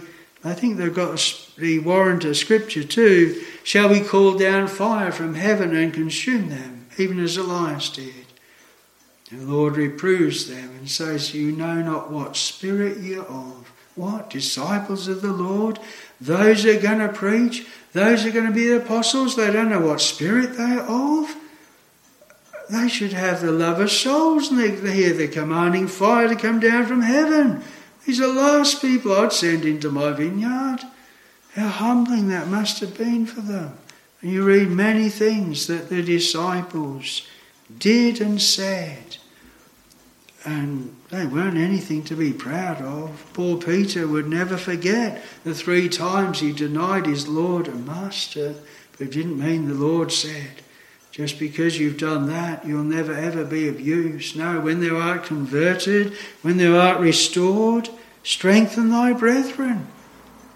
I 0.44 0.54
think 0.54 0.76
they've 0.76 0.92
got 0.92 1.20
the 1.56 1.78
warrant 1.80 2.24
of 2.24 2.36
Scripture 2.36 2.84
too. 2.84 3.44
Shall 3.62 3.88
we 3.88 4.00
call 4.00 4.36
down 4.36 4.66
fire 4.66 5.12
from 5.12 5.34
heaven 5.34 5.76
and 5.76 5.94
consume 5.94 6.48
them, 6.48 6.86
even 6.98 7.20
as 7.20 7.36
Elias 7.36 7.88
did? 7.90 8.26
The 9.30 9.38
Lord 9.38 9.76
reproves 9.76 10.48
them 10.48 10.70
and 10.76 10.90
says, 10.90 11.34
You 11.34 11.52
know 11.52 11.80
not 11.80 12.10
what 12.10 12.36
spirit 12.36 12.98
you're 12.98 13.24
of. 13.24 13.71
What? 13.94 14.30
Disciples 14.30 15.08
of 15.08 15.22
the 15.22 15.32
Lord? 15.32 15.78
Those 16.20 16.64
are 16.64 16.80
going 16.80 17.00
to 17.00 17.08
preach? 17.08 17.66
Those 17.92 18.24
are 18.24 18.30
going 18.30 18.46
to 18.46 18.52
be 18.52 18.68
the 18.68 18.82
apostles? 18.82 19.36
They 19.36 19.52
don't 19.52 19.68
know 19.68 19.80
what 19.80 20.00
spirit 20.00 20.56
they're 20.56 20.80
of? 20.80 21.36
They 22.70 22.88
should 22.88 23.12
have 23.12 23.42
the 23.42 23.52
love 23.52 23.80
of 23.80 23.90
souls 23.90 24.50
and 24.50 24.58
they, 24.58 24.70
they 24.70 24.94
hear 24.94 25.12
the 25.12 25.28
commanding 25.28 25.88
fire 25.88 26.28
to 26.28 26.36
come 26.36 26.58
down 26.58 26.86
from 26.86 27.02
heaven. 27.02 27.62
These 28.06 28.20
are 28.20 28.28
the 28.28 28.40
last 28.40 28.80
people 28.80 29.12
I'd 29.12 29.32
send 29.32 29.64
into 29.64 29.90
my 29.90 30.12
vineyard. 30.12 30.80
How 31.54 31.68
humbling 31.68 32.28
that 32.28 32.48
must 32.48 32.80
have 32.80 32.96
been 32.96 33.26
for 33.26 33.42
them. 33.42 33.76
And 34.22 34.30
you 34.30 34.44
read 34.44 34.68
many 34.68 35.10
things 35.10 35.66
that 35.66 35.90
the 35.90 36.02
disciples 36.02 37.26
did 37.78 38.20
and 38.20 38.40
said, 38.40 39.18
and 40.44 40.94
they 41.10 41.26
weren't 41.26 41.56
anything 41.56 42.02
to 42.04 42.16
be 42.16 42.32
proud 42.32 42.80
of. 42.82 43.24
Poor 43.32 43.56
Peter 43.56 44.06
would 44.06 44.28
never 44.28 44.56
forget 44.56 45.22
the 45.44 45.54
three 45.54 45.88
times 45.88 46.40
he 46.40 46.52
denied 46.52 47.06
his 47.06 47.28
Lord 47.28 47.68
and 47.68 47.86
Master, 47.86 48.54
but 48.92 49.02
it 49.02 49.12
didn't 49.12 49.38
mean 49.38 49.68
the 49.68 49.74
Lord 49.74 50.10
said, 50.10 50.62
just 51.12 51.38
because 51.38 51.78
you've 51.78 51.98
done 51.98 52.26
that, 52.28 52.66
you'll 52.66 52.84
never 52.84 53.12
ever 53.12 53.44
be 53.44 53.68
of 53.68 53.78
use. 53.78 54.34
No, 54.34 54.60
when 54.60 54.80
thou 54.80 54.96
art 54.96 55.24
converted, 55.24 56.14
when 56.40 56.56
thou 56.56 56.78
art 56.78 57.00
restored, 57.00 57.90
strengthen 58.22 58.88
thy 58.88 59.12
brethren. 59.12 59.88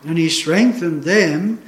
And 0.04 0.16
he 0.16 0.30
strengthened 0.30 1.04
them, 1.04 1.62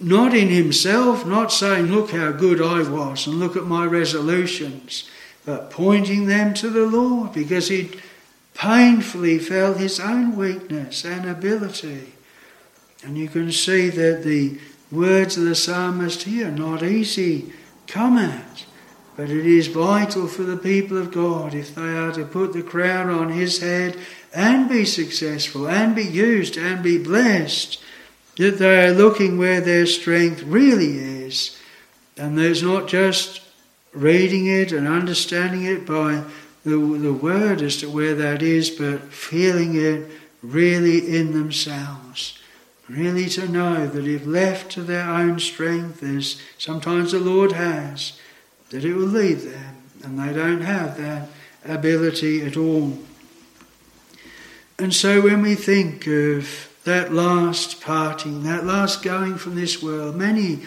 not 0.00 0.34
in 0.34 0.48
himself, 0.48 1.26
not 1.26 1.52
saying, 1.52 1.86
Look 1.86 2.12
how 2.12 2.32
good 2.32 2.62
I 2.62 2.88
was 2.88 3.26
and 3.26 3.38
look 3.38 3.56
at 3.56 3.66
my 3.66 3.84
resolutions, 3.84 5.08
but 5.44 5.70
pointing 5.70 6.26
them 6.26 6.54
to 6.54 6.68
the 6.68 6.86
Lord 6.86 7.32
because 7.32 7.68
he 7.68 7.90
painfully 8.54 9.38
felt 9.38 9.78
his 9.78 9.98
own 9.98 10.36
weakness 10.36 11.04
and 11.04 11.28
ability. 11.28 12.12
And 13.02 13.16
you 13.16 13.28
can 13.28 13.50
see 13.50 13.88
that 13.88 14.22
the 14.22 14.58
words 14.92 15.36
of 15.36 15.44
the 15.44 15.54
psalmist 15.54 16.24
here 16.24 16.50
not 16.50 16.82
easy 16.82 17.52
come 17.86 18.18
at. 18.18 18.66
But 19.16 19.30
it 19.30 19.46
is 19.46 19.66
vital 19.66 20.28
for 20.28 20.42
the 20.42 20.56
people 20.56 20.96
of 20.96 21.12
God 21.12 21.54
if 21.54 21.74
they 21.74 21.96
are 21.96 22.12
to 22.12 22.24
put 22.24 22.52
the 22.52 22.62
crown 22.62 23.10
on 23.10 23.30
his 23.30 23.60
head 23.60 23.98
and 24.32 24.68
be 24.68 24.84
successful 24.84 25.68
and 25.68 25.94
be 25.94 26.04
used 26.04 26.56
and 26.56 26.82
be 26.82 26.96
blessed, 26.96 27.82
that 28.36 28.58
they 28.58 28.86
are 28.86 28.92
looking 28.92 29.36
where 29.36 29.60
their 29.60 29.86
strength 29.86 30.42
really 30.42 30.98
is. 30.98 31.58
And 32.16 32.38
there's 32.38 32.62
not 32.62 32.88
just 32.88 33.40
reading 33.92 34.46
it 34.46 34.72
and 34.72 34.86
understanding 34.86 35.64
it 35.64 35.86
by 35.86 36.22
the, 36.64 36.76
the 36.76 37.12
word 37.12 37.62
as 37.62 37.78
to 37.78 37.90
where 37.90 38.14
that 38.14 38.42
is, 38.42 38.70
but 38.70 39.12
feeling 39.12 39.74
it 39.74 40.10
really 40.42 41.16
in 41.16 41.32
themselves. 41.32 42.38
Really 42.88 43.28
to 43.30 43.48
know 43.48 43.86
that 43.86 44.06
if 44.06 44.26
left 44.26 44.72
to 44.72 44.82
their 44.82 45.08
own 45.08 45.38
strength, 45.38 46.02
as 46.02 46.40
sometimes 46.58 47.12
the 47.12 47.20
Lord 47.20 47.52
has, 47.52 48.18
that 48.70 48.84
it 48.84 48.94
will 48.94 49.06
leave 49.06 49.44
them, 49.44 49.76
and 50.02 50.18
they 50.18 50.32
don't 50.32 50.62
have 50.62 50.96
that 50.96 51.28
ability 51.64 52.42
at 52.44 52.56
all. 52.56 52.98
And 54.78 54.94
so 54.94 55.20
when 55.20 55.42
we 55.42 55.54
think 55.54 56.06
of 56.06 56.70
that 56.84 57.12
last 57.12 57.80
parting, 57.80 58.42
that 58.44 58.64
last 58.64 59.02
going 59.02 59.36
from 59.36 59.54
this 59.54 59.82
world, 59.82 60.16
many 60.16 60.60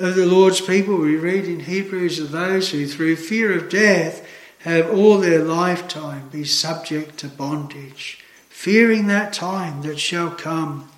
of 0.00 0.16
the 0.16 0.26
Lord's 0.26 0.60
people, 0.60 0.96
we 0.96 1.16
read 1.16 1.44
in 1.44 1.60
Hebrews, 1.60 2.18
of 2.18 2.32
those 2.32 2.70
who 2.70 2.86
through 2.86 3.16
fear 3.16 3.56
of 3.56 3.68
death 3.68 4.26
have 4.60 4.90
all 4.90 5.18
their 5.18 5.42
lifetime 5.44 6.28
be 6.30 6.44
subject 6.44 7.18
to 7.18 7.28
bondage, 7.28 8.24
fearing 8.48 9.06
that 9.06 9.32
time 9.32 9.82
that 9.82 9.98
shall 9.98 10.30
come 10.30 10.90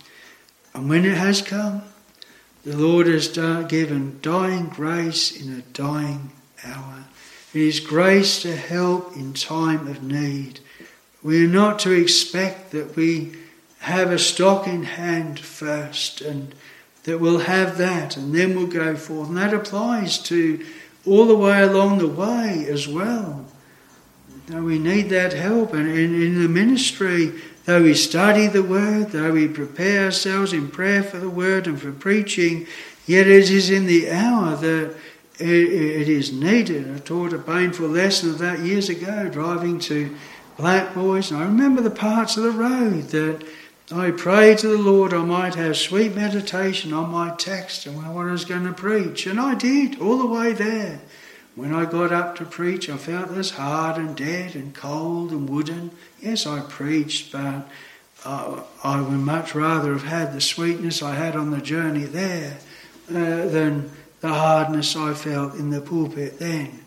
and 0.74 0.88
when 0.88 1.04
it 1.04 1.16
has 1.16 1.42
come, 1.42 1.82
the 2.64 2.76
Lord 2.76 3.06
has 3.06 3.28
given 3.68 4.18
dying 4.22 4.68
grace 4.68 5.34
in 5.34 5.52
a 5.52 5.62
dying 5.72 6.30
hour. 6.64 7.04
It 7.52 7.60
is 7.60 7.80
grace 7.80 8.40
to 8.42 8.56
help 8.56 9.14
in 9.14 9.34
time 9.34 9.86
of 9.86 10.02
need. 10.02 10.60
We 11.22 11.44
are 11.44 11.48
not 11.48 11.78
to 11.80 11.90
expect 11.90 12.70
that 12.70 12.96
we 12.96 13.36
have 13.80 14.10
a 14.10 14.18
stock 14.18 14.66
in 14.66 14.84
hand 14.84 15.40
first 15.40 16.20
and 16.20 16.54
that 17.04 17.18
we'll 17.18 17.40
have 17.40 17.78
that 17.78 18.16
and 18.16 18.34
then 18.34 18.54
we'll 18.54 18.66
go 18.66 18.96
forth. 18.96 19.28
And 19.28 19.36
that 19.36 19.54
applies 19.54 20.18
to 20.24 20.64
all 21.06 21.26
the 21.26 21.36
way 21.36 21.62
along 21.62 21.98
the 21.98 22.08
way 22.08 22.66
as 22.68 22.86
well. 22.86 23.44
Now 24.48 24.62
we 24.62 24.78
need 24.78 25.08
that 25.10 25.32
help. 25.32 25.72
And 25.72 25.88
in, 25.88 26.20
in 26.20 26.42
the 26.42 26.48
ministry, 26.48 27.32
Though 27.64 27.82
we 27.82 27.94
study 27.94 28.48
the 28.48 28.62
word, 28.62 29.10
though 29.10 29.32
we 29.32 29.46
prepare 29.46 30.06
ourselves 30.06 30.52
in 30.52 30.68
prayer 30.68 31.02
for 31.02 31.18
the 31.18 31.30
word 31.30 31.68
and 31.68 31.80
for 31.80 31.92
preaching, 31.92 32.66
yet 33.06 33.28
it 33.28 33.50
is 33.50 33.70
in 33.70 33.86
the 33.86 34.10
hour 34.10 34.56
that 34.56 34.96
it 35.38 36.08
is 36.08 36.32
needed. 36.32 36.92
I 36.92 36.98
taught 36.98 37.32
a 37.32 37.38
painful 37.38 37.86
lesson 37.86 38.30
of 38.30 38.38
that 38.38 38.60
years 38.60 38.88
ago, 38.88 39.28
driving 39.28 39.78
to 39.80 40.14
Blackboys, 40.56 41.30
and 41.30 41.40
I 41.40 41.44
remember 41.44 41.82
the 41.82 41.90
parts 41.90 42.36
of 42.36 42.42
the 42.42 42.50
road 42.50 43.04
that 43.10 43.46
I 43.92 44.10
prayed 44.10 44.58
to 44.58 44.68
the 44.68 44.78
Lord 44.78 45.12
I 45.12 45.24
might 45.24 45.54
have 45.56 45.76
sweet 45.76 46.14
meditation 46.14 46.92
on 46.92 47.10
my 47.10 47.34
text 47.36 47.86
and 47.86 47.96
what 47.96 48.06
I 48.06 48.32
was 48.32 48.44
going 48.44 48.64
to 48.64 48.72
preach, 48.72 49.26
and 49.26 49.38
I 49.38 49.54
did 49.54 50.00
all 50.00 50.18
the 50.18 50.26
way 50.26 50.52
there. 50.52 51.00
When 51.54 51.74
I 51.74 51.84
got 51.84 52.12
up 52.12 52.36
to 52.36 52.44
preach, 52.46 52.88
I 52.88 52.96
felt 52.96 53.30
as 53.32 53.50
hard 53.50 53.98
and 53.98 54.16
dead 54.16 54.54
and 54.54 54.74
cold 54.74 55.30
and 55.30 55.48
wooden. 55.48 55.90
Yes, 56.20 56.46
I 56.46 56.60
preached, 56.60 57.32
but 57.32 57.68
uh, 58.24 58.62
I 58.82 59.00
would 59.00 59.18
much 59.18 59.54
rather 59.54 59.92
have 59.92 60.04
had 60.04 60.32
the 60.32 60.40
sweetness 60.40 61.02
I 61.02 61.14
had 61.14 61.36
on 61.36 61.50
the 61.50 61.60
journey 61.60 62.04
there 62.04 62.58
uh, 63.10 63.46
than 63.46 63.90
the 64.20 64.28
hardness 64.28 64.96
I 64.96 65.12
felt 65.12 65.54
in 65.54 65.70
the 65.70 65.80
pulpit 65.80 66.38
then. 66.38 66.80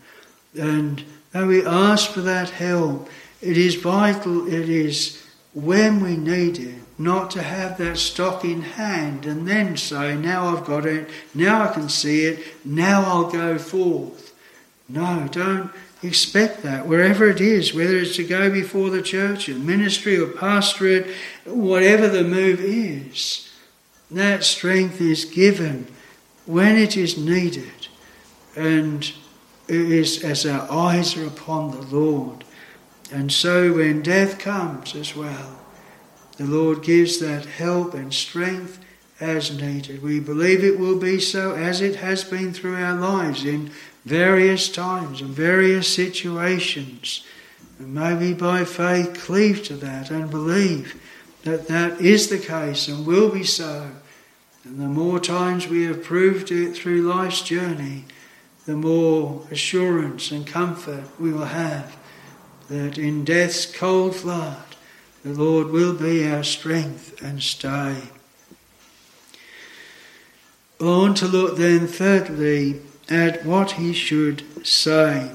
And 0.58 1.03
though 1.32 1.47
we 1.47 1.66
ask 1.66 2.10
for 2.10 2.22
that 2.22 2.49
help, 2.49 3.10
it 3.41 3.58
is 3.58 3.76
vital, 3.76 4.47
it 4.47 4.70
is 4.70 5.22
when 5.53 6.01
we 6.01 6.18
need 6.18 6.58
it, 6.58 6.82
not 6.98 7.32
to 7.32 7.41
have 7.41 7.78
that 7.78 7.98
stock 7.98 8.46
in 8.46 8.62
hand 8.62 9.26
and 9.26 9.48
then 9.48 9.76
say, 9.76 10.16
now 10.16 10.56
I've 10.56 10.66
got 10.66 10.86
it, 10.86 11.10
now 11.34 11.64
I 11.64 11.74
can 11.74 11.89
see 11.89 12.26
it, 12.26 12.39
now 12.64 13.04
I'll 13.04 13.30
go 13.30 13.58
forth. 13.58 14.34
No, 14.88 15.28
don't 15.32 15.72
expect 16.04 16.64
that. 16.64 16.88
Wherever 16.88 17.28
it 17.30 17.41
is, 17.41 17.74
whether 17.74 17.98
it's 17.98 18.16
to 18.18 18.24
go 18.24 18.50
before 18.50 18.89
the 18.89 19.02
church, 19.02 19.50
in 19.50 19.66
ministry 19.66 20.18
or 20.18 20.28
pastorate, 20.28 21.08
whatever 21.46 22.08
the 22.08 22.24
move 22.24 22.60
is, 22.62 23.52
that 24.12 24.43
strength 24.43 25.02
is 25.02 25.26
given 25.26 25.88
when 26.46 26.78
it 26.78 26.96
is 26.96 27.18
needed. 27.18 27.88
And 28.56 29.04
it 29.68 29.91
is 29.91 30.24
as 30.24 30.46
our 30.46 30.72
eyes 30.72 31.18
are 31.18 31.26
upon 31.26 31.72
the 31.72 31.82
Lord. 31.82 32.43
And 33.12 33.32
so 33.32 33.74
when 33.74 34.02
death 34.02 34.39
comes 34.39 34.96
as 34.96 35.16
well, 35.16 35.64
the 36.38 36.46
Lord 36.46 36.84
gives 36.84 37.20
that 37.20 37.46
help 37.46 37.94
and 37.94 38.14
strength 38.14 38.80
as 39.20 39.58
needed. 39.58 40.04
We 40.04 40.20
believe 40.20 40.64
it 40.64 40.80
will 40.80 41.00
be 41.00 41.20
so 41.20 41.54
as 41.54 41.82
it 41.82 41.98
has 41.98 42.24
been 42.24 42.54
through 42.54 42.76
our 42.76 42.96
lives 42.96 43.46
in 43.46 43.72
various 44.04 44.70
times 44.70 45.22
and 45.22 45.30
various 45.30 45.88
situations. 45.94 47.26
And 47.80 47.94
may 47.94 48.16
we 48.16 48.34
by 48.34 48.66
faith 48.66 49.14
cleave 49.16 49.64
to 49.64 49.76
that 49.78 50.12
and 50.12 50.30
believe 50.30 51.02
that 51.44 51.68
that 51.68 52.02
is 52.02 52.30
the 52.30 52.40
case 52.40 52.88
and 52.88 53.06
will 53.06 53.30
be 53.30 53.44
so. 53.44 53.92
And 54.64 54.80
the 54.80 54.88
more 54.88 55.20
times 55.20 55.68
we 55.68 55.84
have 55.84 56.04
proved 56.04 56.52
it 56.52 56.76
through 56.76 57.04
life's 57.04 57.42
journey, 57.42 58.06
the 58.66 58.76
more 58.76 59.46
assurance 59.52 60.32
and 60.32 60.46
comfort 60.46 61.04
we 61.20 61.32
will 61.32 61.46
have 61.46 61.96
that 62.68 62.98
in 62.98 63.24
death's 63.24 63.66
cold 63.66 64.16
flood, 64.16 64.75
the 65.26 65.34
Lord 65.34 65.72
will 65.72 65.96
be 65.96 66.30
our 66.30 66.44
strength 66.44 67.20
and 67.20 67.42
stay. 67.42 67.96
On 70.80 71.16
to 71.16 71.26
look 71.26 71.58
then, 71.58 71.88
thirdly, 71.88 72.82
at 73.10 73.44
what 73.44 73.72
he 73.72 73.92
should 73.92 74.44
say. 74.64 75.32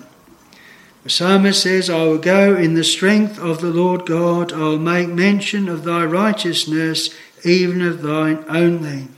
The 1.02 1.10
psalmist 1.10 1.64
says, 1.64 1.90
I 1.90 2.04
will 2.04 2.18
go 2.18 2.54
in 2.54 2.74
the 2.74 2.84
strength 2.84 3.40
of 3.40 3.60
the 3.60 3.70
Lord 3.70 4.06
God, 4.06 4.52
I 4.52 4.58
will 4.58 4.78
make 4.78 5.08
mention 5.08 5.68
of 5.68 5.82
thy 5.82 6.04
righteousness, 6.04 7.10
even 7.44 7.82
of 7.82 8.00
thine 8.00 8.44
only. 8.48 9.08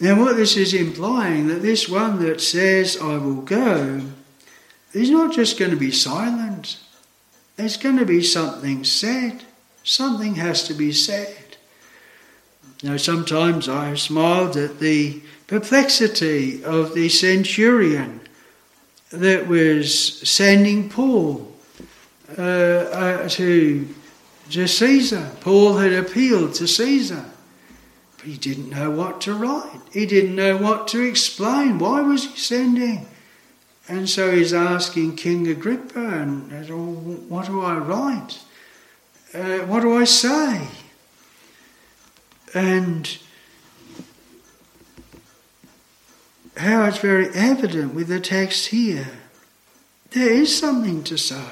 Now, 0.00 0.18
what 0.18 0.34
this 0.34 0.56
is 0.56 0.74
implying, 0.74 1.46
that 1.46 1.62
this 1.62 1.88
one 1.88 2.20
that 2.24 2.40
says, 2.40 2.96
I 3.00 3.18
will 3.18 3.42
go, 3.42 4.00
is 4.92 5.10
not 5.10 5.32
just 5.32 5.60
going 5.60 5.70
to 5.70 5.76
be 5.76 5.92
silent. 5.92 6.78
There's 7.60 7.76
going 7.76 7.98
to 7.98 8.06
be 8.06 8.22
something 8.22 8.84
said. 8.84 9.42
Something 9.84 10.36
has 10.36 10.66
to 10.68 10.72
be 10.72 10.92
said. 10.92 11.58
Now, 12.82 12.96
sometimes 12.96 13.68
I 13.68 13.96
smiled 13.96 14.56
at 14.56 14.78
the 14.78 15.20
perplexity 15.46 16.64
of 16.64 16.94
the 16.94 17.10
centurion 17.10 18.22
that 19.10 19.46
was 19.46 20.26
sending 20.26 20.88
Paul 20.88 21.52
uh, 22.38 22.40
uh, 22.40 23.28
to, 23.28 23.86
to 24.52 24.66
Caesar. 24.66 25.30
Paul 25.42 25.76
had 25.76 25.92
appealed 25.92 26.54
to 26.54 26.66
Caesar. 26.66 27.26
But 28.16 28.24
he 28.24 28.38
didn't 28.38 28.70
know 28.70 28.90
what 28.90 29.20
to 29.22 29.34
write. 29.34 29.82
He 29.92 30.06
didn't 30.06 30.34
know 30.34 30.56
what 30.56 30.88
to 30.88 31.02
explain. 31.02 31.78
Why 31.78 32.00
was 32.00 32.24
he 32.24 32.38
sending? 32.38 33.06
And 33.90 34.08
so 34.08 34.30
he's 34.30 34.54
asking 34.54 35.16
King 35.16 35.48
Agrippa, 35.48 35.98
and, 35.98 36.52
what 37.28 37.46
do 37.46 37.60
I 37.60 37.76
write? 37.76 38.38
Uh, 39.34 39.66
what 39.66 39.80
do 39.80 39.96
I 39.96 40.04
say? 40.04 40.68
And 42.54 43.18
how 46.56 46.84
it's 46.84 46.98
very 46.98 47.30
evident 47.34 47.92
with 47.92 48.06
the 48.06 48.20
text 48.20 48.68
here. 48.68 49.08
There 50.12 50.30
is 50.30 50.56
something 50.56 51.02
to 51.04 51.18
say. 51.18 51.48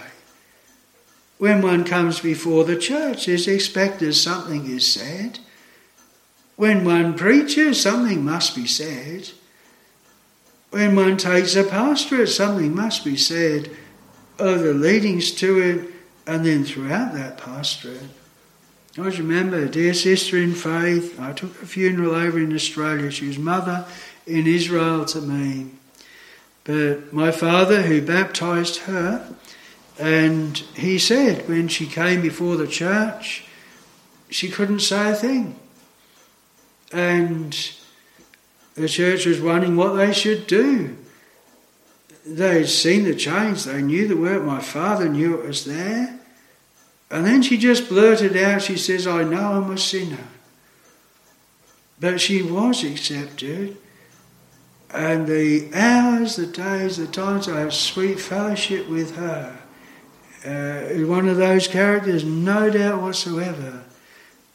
When 1.39 1.61
one 1.61 1.83
comes 1.83 2.21
before 2.21 2.63
the 2.63 2.77
church, 2.77 3.27
it's 3.27 3.49
expected 3.49 4.15
something 4.15 4.65
is 4.71 4.93
said. 4.93 5.41
When 6.55 6.85
one 6.85 7.15
preaches, 7.15 7.81
something 7.81 8.25
must 8.25 8.55
be 8.55 8.69
said. 8.69 9.31
When 10.71 10.97
one 10.97 11.17
takes 11.17 11.57
a 11.57 11.65
pastorate, 11.65 12.29
something 12.29 12.75
must 12.75 13.05
be 13.05 13.17
said 13.17 13.71
of 14.39 14.61
the 14.61 14.75
leadings 14.75 15.33
to 15.33 15.59
it 15.59 15.91
and 16.27 16.45
then 16.45 16.65
throughout 16.65 17.15
that 17.15 17.39
pastorate. 17.39 18.03
I 18.97 19.01
always 19.01 19.19
remember 19.19 19.59
a 19.59 19.69
dear 19.69 19.95
sister 19.95 20.37
in 20.37 20.55
faith. 20.55 21.19
I 21.19 21.33
took 21.33 21.63
a 21.63 21.67
funeral 21.67 22.15
over 22.15 22.39
in 22.39 22.53
Australia. 22.53 23.11
She 23.11 23.29
was 23.29 23.39
mother 23.39 23.87
in 24.27 24.47
Israel 24.47 25.05
to 25.07 25.21
me. 25.21 25.71
But 26.65 27.13
my 27.13 27.31
father, 27.31 27.83
who 27.83 28.03
baptized 28.03 28.79
her, 28.81 29.35
and 29.99 30.59
he 30.75 30.99
said 30.99 31.49
when 31.49 31.69
she 31.69 31.87
came 31.87 32.21
before 32.21 32.57
the 32.57 32.67
church, 32.67 33.45
she 34.29 34.51
couldn't 34.51 34.81
say 34.81 35.13
a 35.13 35.15
thing. 35.15 35.59
And 36.93 37.57
the 38.79 38.89
church 38.89 39.27
was 39.27 39.41
wondering 39.41 39.77
what 39.77 39.95
they 39.95 40.13
should 40.13 40.47
do. 40.47 40.97
They'd 42.27 42.69
seen 42.69 43.05
the 43.05 43.15
change, 43.15 43.65
they 43.65 43.83
knew 43.83 44.07
the 44.07 44.17
work, 44.17 44.43
my 44.43 44.61
father 44.61 45.09
knew 45.09 45.39
it 45.39 45.47
was 45.47 45.65
there. 45.65 46.19
And 47.11 47.25
then 47.25 47.43
she 47.43 47.57
just 47.57 47.89
blurted 47.89 48.37
out, 48.37 48.63
she 48.63 48.77
says, 48.77 49.07
I 49.07 49.25
know 49.25 49.53
I'm 49.53 49.71
a 49.71 49.79
sinner. 49.79 50.29
But 51.99 52.21
she 52.21 52.43
was 52.43 52.85
accepted. 52.85 53.77
And 54.91 55.27
the 55.27 55.71
hours, 55.75 56.37
the 56.37 56.47
days, 56.47 56.99
the 56.99 57.07
times 57.07 57.49
I 57.49 57.61
have 57.61 57.75
sweet 57.75 58.21
fellowship 58.21 58.89
with 58.89 59.17
her, 59.17 59.59
uh, 60.45 61.07
one 61.07 61.29
of 61.29 61.37
those 61.37 61.67
characters, 61.67 62.25
no 62.25 62.71
doubt 62.71 63.03
whatsoever 63.03 63.85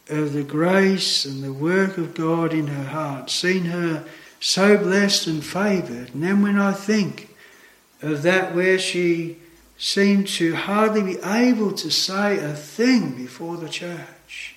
of 0.09 0.33
the 0.33 0.43
grace 0.43 1.25
and 1.25 1.43
the 1.43 1.53
work 1.53 1.97
of 1.97 2.13
God 2.13 2.53
in 2.53 2.67
her 2.67 2.85
heart, 2.85 3.29
seen 3.29 3.65
her 3.65 4.03
so 4.39 4.77
blessed 4.77 5.27
and 5.27 5.43
favoured. 5.43 6.13
And 6.13 6.23
then 6.23 6.41
when 6.41 6.59
I 6.59 6.73
think 6.73 7.29
of 8.01 8.21
that 8.23 8.53
where 8.53 8.77
she 8.77 9.37
seemed 9.77 10.27
to 10.27 10.55
hardly 10.55 11.01
be 11.01 11.19
able 11.23 11.71
to 11.73 11.89
say 11.89 12.37
a 12.37 12.53
thing 12.53 13.15
before 13.15 13.57
the 13.57 13.69
church, 13.69 14.55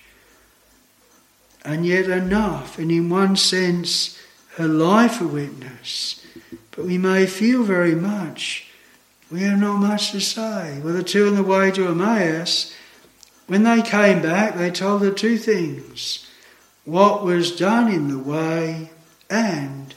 and 1.65 1.85
yet 1.85 2.09
enough, 2.09 2.79
and 2.79 2.93
in 2.93 3.09
one 3.09 3.37
sense, 3.37 4.19
her 4.57 4.69
life 4.69 5.21
a 5.21 5.27
witness. 5.27 6.25
But 6.71 6.85
we 6.85 6.99
may 6.99 7.27
feel 7.27 7.65
very 7.65 7.95
much, 7.95 8.69
we 9.31 9.43
have 9.43 9.59
not 9.59 9.79
much 9.79 10.13
to 10.13 10.21
say. 10.21 10.81
Well, 10.83 10.95
the 10.95 11.03
two 11.03 11.27
on 11.27 11.35
the 11.35 11.43
way 11.43 11.71
to 11.73 11.89
Emmaus, 11.89 12.73
when 13.47 13.63
they 13.63 13.83
came 13.83 14.23
back, 14.23 14.57
they 14.57 14.71
told 14.71 15.03
her 15.03 15.13
two 15.13 15.39
things 15.39 16.27
what 16.85 17.25
was 17.25 17.57
done 17.57 17.93
in 17.93 18.09
the 18.09 18.19
way 18.19 18.91
and 19.29 19.95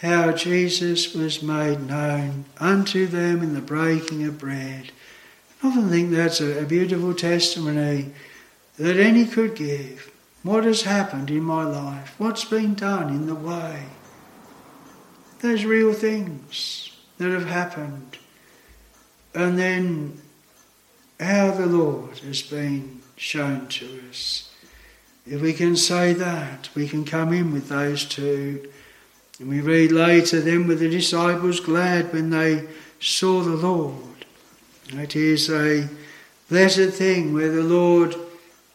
how 0.00 0.32
Jesus 0.32 1.14
was 1.14 1.42
made 1.42 1.86
known 1.86 2.44
unto 2.58 3.06
them 3.06 3.42
in 3.42 3.54
the 3.54 3.60
breaking 3.60 4.24
of 4.24 4.38
bread. 4.38 4.90
I 5.62 5.68
often 5.68 5.88
think 5.88 6.10
that's 6.10 6.40
a, 6.40 6.62
a 6.62 6.66
beautiful 6.66 7.14
testimony 7.14 8.12
that 8.78 8.96
any 8.96 9.24
could 9.24 9.54
give. 9.54 10.10
What 10.42 10.64
has 10.64 10.82
happened 10.82 11.30
in 11.30 11.42
my 11.42 11.64
life? 11.64 12.14
What's 12.18 12.44
been 12.44 12.74
done 12.74 13.08
in 13.08 13.26
the 13.26 13.34
way? 13.34 13.84
Those 15.40 15.64
real 15.64 15.92
things 15.94 16.90
that 17.18 17.30
have 17.30 17.46
happened. 17.46 18.18
And 19.34 19.58
then 19.58 20.20
how 21.20 21.52
the 21.52 21.66
Lord 21.66 22.18
has 22.18 22.42
been 22.42 23.00
shown 23.16 23.68
to 23.68 24.02
us. 24.10 24.50
If 25.26 25.40
we 25.40 25.52
can 25.52 25.76
say 25.76 26.12
that, 26.12 26.68
we 26.74 26.88
can 26.88 27.04
come 27.04 27.32
in 27.32 27.52
with 27.52 27.68
those 27.68 28.04
two. 28.04 28.68
And 29.38 29.48
we 29.48 29.60
read 29.60 29.90
later, 29.90 30.40
then 30.40 30.66
were 30.66 30.74
the 30.74 30.90
disciples 30.90 31.60
glad 31.60 32.12
when 32.12 32.30
they 32.30 32.66
saw 33.00 33.42
the 33.42 33.56
Lord. 33.56 34.26
It 34.88 35.16
is 35.16 35.48
a 35.48 35.88
blessed 36.48 36.90
thing 36.90 37.32
where 37.32 37.50
the 37.50 37.62
Lord 37.62 38.14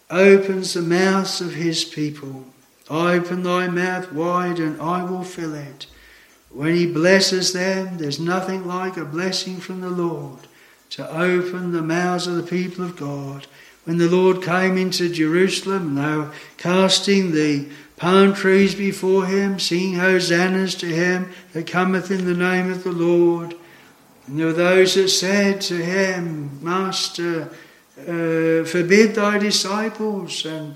opens 0.09 0.73
the 0.73 0.81
mouths 0.81 1.39
of 1.39 1.53
his 1.53 1.83
people. 1.83 2.45
Open 2.89 3.43
thy 3.43 3.67
mouth 3.67 4.11
wide 4.11 4.59
and 4.59 4.81
I 4.81 5.03
will 5.03 5.23
fill 5.23 5.53
it. 5.53 5.85
When 6.49 6.75
he 6.75 6.91
blesses 6.91 7.53
them, 7.53 7.99
there's 7.99 8.19
nothing 8.19 8.65
like 8.65 8.97
a 8.97 9.05
blessing 9.05 9.57
from 9.57 9.81
the 9.81 9.91
Lord 9.91 10.48
to 10.91 11.09
open 11.09 11.71
the 11.71 11.81
mouths 11.81 12.27
of 12.27 12.35
the 12.35 12.43
people 12.43 12.83
of 12.83 12.97
God. 12.97 13.47
When 13.85 13.97
the 13.97 14.09
Lord 14.09 14.43
came 14.43 14.77
into 14.77 15.09
Jerusalem, 15.09 15.95
they 15.95 16.15
were 16.15 16.31
casting 16.57 17.31
the 17.31 17.67
palm 17.97 18.33
trees 18.33 18.75
before 18.75 19.25
him, 19.25 19.59
singing 19.59 19.95
hosannas 19.95 20.75
to 20.75 20.87
him 20.87 21.31
that 21.53 21.67
cometh 21.67 22.11
in 22.11 22.25
the 22.25 22.33
name 22.33 22.71
of 22.71 22.83
the 22.83 22.91
Lord. 22.91 23.55
And 24.27 24.39
there 24.39 24.47
were 24.47 24.53
those 24.53 24.95
that 24.95 25.09
said 25.09 25.61
to 25.61 25.75
him, 25.75 26.63
Master, 26.63 27.49
uh, 27.99 28.63
forbid 28.63 29.15
thy 29.15 29.37
disciples. 29.37 30.45
And 30.45 30.75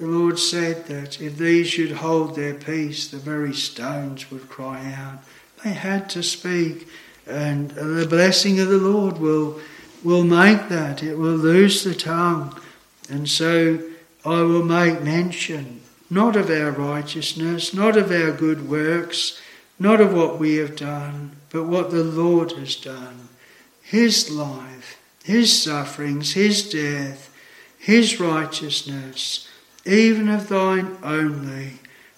the 0.00 0.06
Lord 0.06 0.38
said 0.38 0.86
that 0.86 1.20
if 1.20 1.36
these 1.36 1.68
should 1.68 1.92
hold 1.92 2.34
their 2.34 2.54
peace, 2.54 3.08
the 3.08 3.18
very 3.18 3.54
stones 3.54 4.30
would 4.30 4.48
cry 4.48 4.92
out. 4.92 5.18
They 5.62 5.70
had 5.70 6.10
to 6.10 6.22
speak, 6.22 6.88
and 7.26 7.70
the 7.70 8.06
blessing 8.08 8.60
of 8.60 8.68
the 8.68 8.78
Lord 8.78 9.18
will, 9.18 9.60
will 10.02 10.24
make 10.24 10.68
that. 10.68 11.02
It 11.02 11.16
will 11.16 11.36
loose 11.36 11.84
the 11.84 11.94
tongue. 11.94 12.58
And 13.08 13.28
so 13.28 13.80
I 14.24 14.42
will 14.42 14.64
make 14.64 15.02
mention 15.02 15.80
not 16.10 16.36
of 16.36 16.50
our 16.50 16.70
righteousness, 16.70 17.74
not 17.74 17.96
of 17.96 18.10
our 18.10 18.32
good 18.32 18.68
works, 18.68 19.40
not 19.78 20.00
of 20.00 20.14
what 20.14 20.38
we 20.38 20.56
have 20.56 20.76
done, 20.76 21.32
but 21.50 21.64
what 21.64 21.90
the 21.90 22.04
Lord 22.04 22.52
has 22.52 22.76
done. 22.76 23.28
His 23.82 24.30
life, 24.30 24.98
His 25.24 25.62
sufferings, 25.62 26.32
His 26.32 26.68
death, 26.68 27.34
His 27.78 28.20
righteousness 28.20 29.48
even 29.86 30.28
of 30.28 30.48
thine 30.48 30.96
only, 31.02 31.72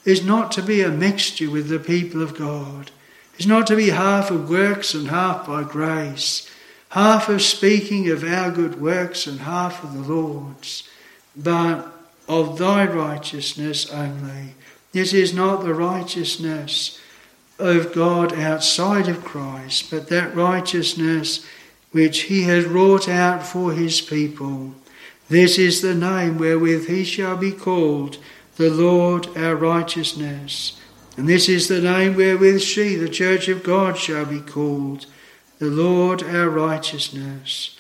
is 0.05 0.25
not 0.25 0.53
to 0.53 0.63
be 0.63 0.83
a 0.83 0.89
mixture 0.89 1.51
with 1.51 1.69
the 1.69 1.81
people 1.81 2.23
of 2.23 2.39
God, 2.39 2.91
is 3.39 3.47
not 3.47 3.67
to 3.67 3.77
be 3.77 3.91
half 3.91 4.31
of 4.31 4.49
works 4.49 4.95
and 4.95 5.09
half 5.09 5.47
by 5.47 5.63
grace, 5.63 6.51
half 6.91 7.29
of 7.29 7.43
speaking 7.43 8.09
of 8.11 8.25
our 8.25 8.51
good 8.51 8.81
works 8.81 9.27
and 9.27 9.41
half 9.41 9.83
of 9.85 9.93
the 9.93 10.13
Lord's, 10.13 10.89
but 11.37 11.93
of 12.29 12.59
thy 12.59 12.87
righteousness 12.87 13.91
only. 13.91 14.55
This 14.93 15.13
is 15.13 15.35
not 15.35 15.63
the 15.63 15.75
righteousness 15.75 17.01
of 17.59 17.93
God 17.93 18.33
outside 18.33 19.09
of 19.09 19.25
Christ, 19.25 19.91
but 19.91 20.09
that 20.09 20.35
righteousness 20.35 21.45
which 21.93 22.23
he 22.23 22.43
has 22.43 22.65
wrought 22.65 23.09
out 23.09 23.47
for 23.47 23.73
his 23.73 24.01
people 24.01 24.75
this 25.29 25.59
is 25.59 25.83
the 25.83 25.95
name 25.95 26.39
wherewith 26.39 26.87
he 26.87 27.05
shall 27.05 27.37
be 27.37 27.51
called, 27.51 28.19
the 28.57 28.71
Lord 28.71 29.29
our 29.37 29.57
righteousness. 29.57 30.81
And 31.17 31.29
this 31.29 31.49
is 31.49 31.69
the 31.69 31.81
name 31.81 32.15
wherewith 32.15 32.61
she, 32.61 32.95
the 32.95 33.09
church 33.09 33.49
of 33.49 33.63
God, 33.63 33.97
shall 33.97 34.27
be 34.27 34.41
called, 34.41 35.07
the 35.59 35.67
Lord 35.67 36.23
our 36.23 36.51
righteousness. 36.51 37.77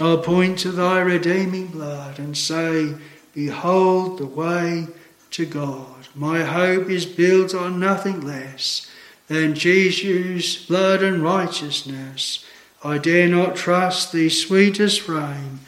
I'll 0.00 0.18
point 0.18 0.58
to 0.60 0.72
thy 0.72 1.00
redeeming 1.00 1.68
blood 1.68 2.18
and 2.18 2.36
say, 2.36 2.94
Behold 3.32 4.18
the 4.18 4.26
way 4.26 4.88
to 5.30 5.46
God. 5.46 6.08
My 6.14 6.42
hope 6.42 6.90
is 6.90 7.06
built 7.06 7.54
on 7.54 7.78
nothing 7.78 8.20
less 8.20 8.90
than 9.28 9.54
Jesus' 9.54 10.64
blood 10.66 11.02
and 11.02 11.22
righteousness. 11.22 12.44
I 12.82 12.98
dare 12.98 13.28
not 13.28 13.56
trust 13.56 14.12
the 14.12 14.28
sweetest 14.28 15.00
frame 15.00 15.60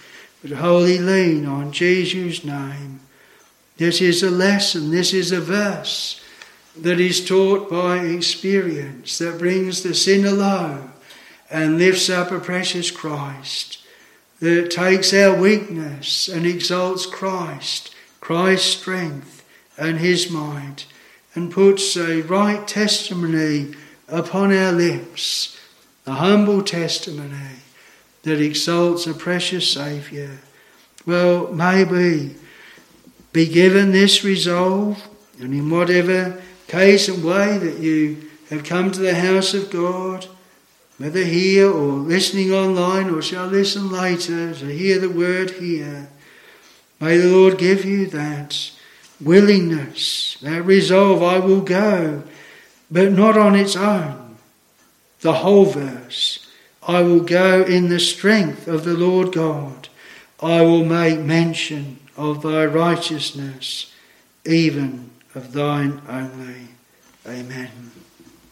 but 0.42 0.58
wholly 0.58 0.98
lean 0.98 1.46
on 1.46 1.72
Jesus' 1.72 2.44
name. 2.44 3.00
This 3.78 4.00
is 4.00 4.22
a 4.22 4.30
lesson, 4.30 4.90
this 4.90 5.12
is 5.12 5.32
a 5.32 5.40
verse 5.40 6.20
that 6.78 7.00
is 7.00 7.26
taught 7.26 7.70
by 7.70 7.98
experience, 7.98 9.18
that 9.18 9.38
brings 9.38 9.82
the 9.82 9.94
sinner 9.94 10.30
low 10.30 10.90
and 11.50 11.78
lifts 11.78 12.10
up 12.10 12.30
a 12.30 12.38
precious 12.38 12.90
Christ, 12.90 13.78
that 14.40 14.70
takes 14.70 15.14
our 15.14 15.34
weakness 15.34 16.28
and 16.28 16.44
exalts 16.44 17.06
Christ, 17.06 17.94
Christ's 18.20 18.76
strength 18.76 19.44
and 19.78 19.98
his 19.98 20.30
might, 20.30 20.86
and 21.34 21.52
puts 21.52 21.96
a 21.96 22.22
right 22.22 22.66
testimony 22.66 23.74
upon 24.08 24.52
our 24.52 24.72
lips, 24.72 25.58
a 26.06 26.12
humble 26.12 26.62
testimony 26.62 27.60
that 28.22 28.40
exalts 28.40 29.06
a 29.06 29.14
precious 29.14 29.70
Saviour. 29.72 30.30
Well, 31.06 31.52
maybe 31.52 32.34
be 33.32 33.46
given 33.46 33.92
this 33.92 34.24
resolve, 34.24 35.08
and 35.38 35.52
in 35.52 35.70
whatever 35.70 36.42
case 36.66 37.08
and 37.08 37.24
way 37.24 37.58
that 37.58 37.78
you 37.78 38.30
have 38.50 38.64
come 38.64 38.90
to 38.90 39.00
the 39.00 39.14
house 39.14 39.54
of 39.54 39.70
God, 39.70 40.26
whether 40.98 41.24
here 41.24 41.70
or 41.70 41.92
listening 41.92 42.52
online 42.52 43.10
or 43.10 43.22
shall 43.22 43.46
listen 43.46 43.90
later 43.90 44.54
to 44.54 44.66
hear 44.66 44.98
the 44.98 45.10
word 45.10 45.50
here, 45.52 46.08
may 47.00 47.18
the 47.18 47.28
Lord 47.28 47.58
give 47.58 47.84
you 47.84 48.06
that 48.06 48.70
willingness, 49.20 50.38
that 50.42 50.62
resolve, 50.62 51.22
I 51.22 51.38
will 51.38 51.60
go, 51.60 52.22
but 52.90 53.12
not 53.12 53.36
on 53.36 53.54
its 53.54 53.76
own. 53.76 54.36
The 55.20 55.34
whole 55.34 55.64
verse. 55.64 56.46
I 56.86 57.02
will 57.02 57.20
go 57.20 57.62
in 57.64 57.88
the 57.88 57.98
strength 57.98 58.68
of 58.68 58.84
the 58.84 58.94
Lord 58.94 59.32
God. 59.32 59.88
I 60.40 60.62
will 60.62 60.84
make 60.84 61.18
mention 61.18 61.98
of 62.16 62.42
thy 62.42 62.64
righteousness, 62.64 63.92
even 64.44 65.05
of 65.36 65.52
thine 65.52 66.00
only. 66.08 66.68
Amen. 67.26 67.95